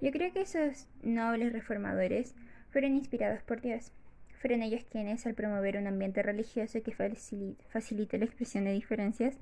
Yo 0.00 0.10
creo 0.10 0.32
que 0.32 0.42
esos 0.42 0.88
nobles 1.02 1.52
reformadores 1.52 2.34
fueron 2.70 2.96
inspirados 2.96 3.42
por 3.42 3.60
Dios. 3.60 3.92
Fueron 4.40 4.62
ellos 4.62 4.84
quienes, 4.90 5.26
al 5.26 5.34
promover 5.34 5.76
un 5.76 5.86
ambiente 5.86 6.22
religioso 6.22 6.82
que 6.82 6.92
facilite 6.92 8.18
la 8.18 8.24
expresión 8.24 8.64
de 8.64 8.72
diferencias, 8.72 9.38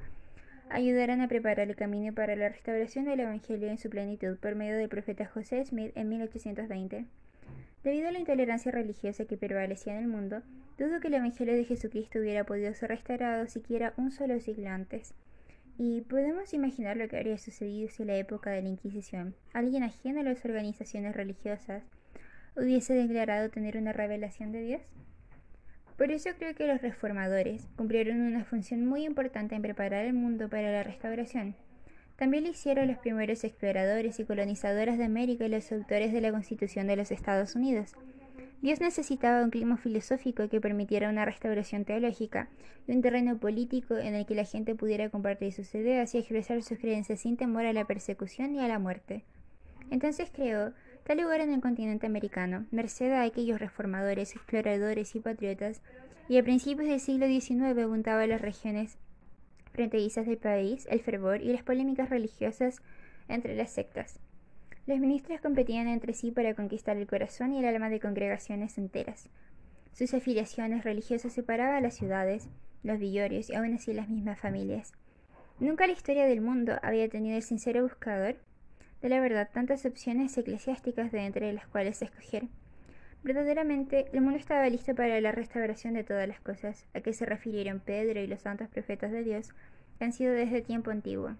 ayudaron 0.70 1.20
a 1.20 1.28
preparar 1.28 1.68
el 1.68 1.76
camino 1.76 2.14
para 2.14 2.36
la 2.36 2.48
restauración 2.48 3.04
del 3.04 3.20
Evangelio 3.20 3.68
en 3.68 3.78
su 3.78 3.90
plenitud 3.90 4.38
por 4.38 4.54
medio 4.54 4.76
del 4.76 4.88
profeta 4.88 5.26
José 5.26 5.64
Smith 5.64 5.92
en 5.96 6.08
1820. 6.08 7.06
Debido 7.82 8.08
a 8.08 8.12
la 8.12 8.18
intolerancia 8.18 8.70
religiosa 8.70 9.24
que 9.24 9.36
prevalecía 9.36 9.94
en 9.94 10.00
el 10.00 10.08
mundo, 10.08 10.42
dudo 10.78 11.00
que 11.00 11.08
el 11.08 11.14
Evangelio 11.14 11.54
de 11.54 11.64
Jesucristo 11.64 12.18
hubiera 12.18 12.44
podido 12.44 12.72
ser 12.74 12.90
restaurado 12.90 13.46
siquiera 13.46 13.94
un 13.96 14.10
solo 14.10 14.38
siglo 14.40 14.68
antes. 14.68 15.14
Y 15.78 16.02
podemos 16.02 16.52
imaginar 16.52 16.96
lo 16.96 17.08
que 17.08 17.16
habría 17.16 17.38
sucedido 17.38 17.88
si 17.88 18.02
en 18.02 18.08
la 18.08 18.16
época 18.16 18.50
de 18.50 18.62
la 18.62 18.68
Inquisición 18.68 19.34
alguien 19.52 19.82
ajeno 19.82 20.20
a 20.20 20.24
las 20.24 20.44
organizaciones 20.44 21.16
religiosas 21.16 21.82
hubiese 22.56 22.94
declarado 22.94 23.50
tener 23.50 23.76
una 23.76 23.92
revelación 23.92 24.52
de 24.52 24.62
Dios. 24.62 24.82
Por 26.00 26.10
eso 26.12 26.30
creo 26.38 26.54
que 26.54 26.66
los 26.66 26.80
reformadores 26.80 27.68
cumplieron 27.76 28.22
una 28.22 28.42
función 28.42 28.86
muy 28.86 29.04
importante 29.04 29.54
en 29.54 29.60
preparar 29.60 30.06
el 30.06 30.14
mundo 30.14 30.48
para 30.48 30.72
la 30.72 30.82
restauración. 30.82 31.54
También 32.16 32.44
lo 32.44 32.48
hicieron 32.48 32.88
los 32.88 32.96
primeros 32.96 33.44
exploradores 33.44 34.18
y 34.18 34.24
colonizadores 34.24 34.96
de 34.96 35.04
América 35.04 35.44
y 35.44 35.50
los 35.50 35.70
autores 35.70 36.14
de 36.14 36.22
la 36.22 36.30
Constitución 36.30 36.86
de 36.86 36.96
los 36.96 37.10
Estados 37.10 37.54
Unidos. 37.54 37.92
Dios 38.62 38.80
necesitaba 38.80 39.44
un 39.44 39.50
clima 39.50 39.76
filosófico 39.76 40.48
que 40.48 40.58
permitiera 40.58 41.10
una 41.10 41.26
restauración 41.26 41.84
teológica 41.84 42.48
y 42.88 42.92
un 42.92 43.02
terreno 43.02 43.36
político 43.36 43.98
en 43.98 44.14
el 44.14 44.24
que 44.24 44.34
la 44.34 44.44
gente 44.44 44.74
pudiera 44.74 45.10
compartir 45.10 45.52
sus 45.52 45.74
ideas 45.74 46.14
y 46.14 46.18
expresar 46.18 46.62
sus 46.62 46.78
creencias 46.78 47.20
sin 47.20 47.36
temor 47.36 47.66
a 47.66 47.74
la 47.74 47.84
persecución 47.84 48.54
y 48.54 48.60
a 48.60 48.68
la 48.68 48.78
muerte. 48.78 49.22
Entonces 49.90 50.30
creó 50.32 50.72
da 51.10 51.20
lugar 51.20 51.40
en 51.40 51.52
el 51.52 51.60
continente 51.60 52.06
americano, 52.06 52.66
merced 52.70 53.10
a 53.10 53.22
aquellos 53.22 53.58
reformadores, 53.58 54.36
exploradores 54.36 55.16
y 55.16 55.18
patriotas, 55.18 55.82
y 56.28 56.38
a 56.38 56.44
principios 56.44 56.88
del 56.88 57.00
siglo 57.00 57.26
XIX 57.26 57.82
abundaba 57.82 58.22
en 58.22 58.30
las 58.30 58.40
regiones 58.40 58.96
fronterizas 59.72 60.26
del 60.26 60.38
país 60.38 60.86
el 60.88 61.00
fervor 61.00 61.42
y 61.42 61.52
las 61.52 61.64
polémicas 61.64 62.10
religiosas 62.10 62.80
entre 63.26 63.56
las 63.56 63.72
sectas. 63.72 64.20
Los 64.86 65.00
ministros 65.00 65.40
competían 65.40 65.88
entre 65.88 66.14
sí 66.14 66.30
para 66.30 66.54
conquistar 66.54 66.96
el 66.96 67.08
corazón 67.08 67.54
y 67.54 67.58
el 67.58 67.64
alma 67.64 67.90
de 67.90 67.98
congregaciones 67.98 68.78
enteras. 68.78 69.28
Sus 69.92 70.14
afiliaciones 70.14 70.84
religiosas 70.84 71.32
separaban 71.32 71.82
las 71.82 71.96
ciudades, 71.96 72.48
los 72.84 73.00
villorios 73.00 73.50
y 73.50 73.56
aún 73.56 73.74
así 73.74 73.92
las 73.92 74.08
mismas 74.08 74.38
familias. 74.38 74.92
Nunca 75.58 75.88
la 75.88 75.92
historia 75.92 76.26
del 76.26 76.40
mundo 76.40 76.78
había 76.82 77.08
tenido 77.08 77.36
el 77.36 77.42
sincero 77.42 77.82
buscador 77.82 78.36
de 79.02 79.08
la 79.08 79.20
verdad 79.20 79.48
tantas 79.52 79.86
opciones 79.86 80.36
eclesiásticas 80.36 81.12
de 81.12 81.26
entre 81.26 81.52
las 81.52 81.66
cuales 81.66 82.02
escoger. 82.02 82.44
Verdaderamente, 83.22 84.06
el 84.12 84.22
mundo 84.22 84.38
estaba 84.38 84.68
listo 84.68 84.94
para 84.94 85.20
la 85.20 85.32
restauración 85.32 85.94
de 85.94 86.04
todas 86.04 86.26
las 86.26 86.40
cosas, 86.40 86.86
a 86.94 87.00
que 87.00 87.12
se 87.12 87.26
refirieron 87.26 87.80
Pedro 87.80 88.20
y 88.20 88.26
los 88.26 88.40
santos 88.40 88.68
profetas 88.68 89.12
de 89.12 89.24
Dios, 89.24 89.50
que 89.98 90.04
han 90.04 90.12
sido 90.12 90.32
desde 90.32 90.62
tiempo 90.62 90.90
antiguo. 90.90 91.36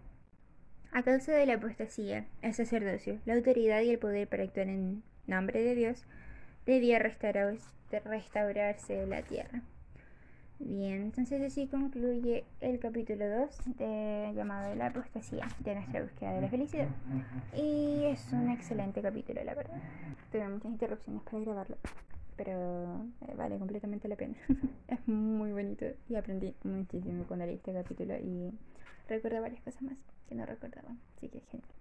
A 0.92 1.02
causa 1.02 1.32
de 1.32 1.46
la 1.46 1.54
apostasía, 1.54 2.26
el 2.42 2.52
sacerdocio, 2.52 3.18
la 3.24 3.34
autoridad 3.34 3.80
y 3.80 3.90
el 3.90 3.98
poder 3.98 4.28
para 4.28 4.42
actuar 4.42 4.68
en 4.68 5.02
nombre 5.26 5.62
de 5.62 5.74
Dios, 5.74 6.04
debía 6.66 6.98
restaurarse 6.98 9.06
la 9.06 9.22
tierra. 9.22 9.62
Bien, 10.62 11.00
entonces 11.02 11.40
así 11.42 11.66
concluye 11.68 12.44
el 12.60 12.78
capítulo 12.78 13.26
2 13.28 13.76
de 13.78 14.32
llamado 14.34 14.74
la 14.74 14.86
apostasía 14.88 15.48
de 15.60 15.74
nuestra 15.74 16.02
búsqueda 16.02 16.34
de 16.34 16.40
la 16.42 16.48
felicidad. 16.48 16.88
Y 17.56 18.04
es 18.04 18.30
un 18.32 18.50
excelente 18.50 19.00
capítulo, 19.00 19.42
la 19.42 19.54
verdad. 19.54 19.80
Tuve 20.30 20.46
muchas 20.48 20.70
interrupciones 20.70 21.22
para 21.22 21.40
grabarlo. 21.40 21.78
pero 22.36 23.06
eh, 23.26 23.34
vale 23.36 23.58
completamente 23.58 24.06
la 24.06 24.16
pena. 24.16 24.34
es 24.88 25.08
muy 25.08 25.52
bonito 25.52 25.86
y 26.08 26.16
aprendí 26.16 26.54
muchísimo 26.62 27.24
cuando 27.26 27.46
leí 27.46 27.56
este 27.56 27.72
capítulo 27.72 28.16
y 28.18 28.52
recuerdo 29.08 29.40
varias 29.40 29.62
cosas 29.62 29.80
más 29.82 29.98
que 30.28 30.34
no 30.34 30.44
recordaba, 30.44 30.94
así 31.16 31.28
que 31.28 31.40
genial. 31.40 31.79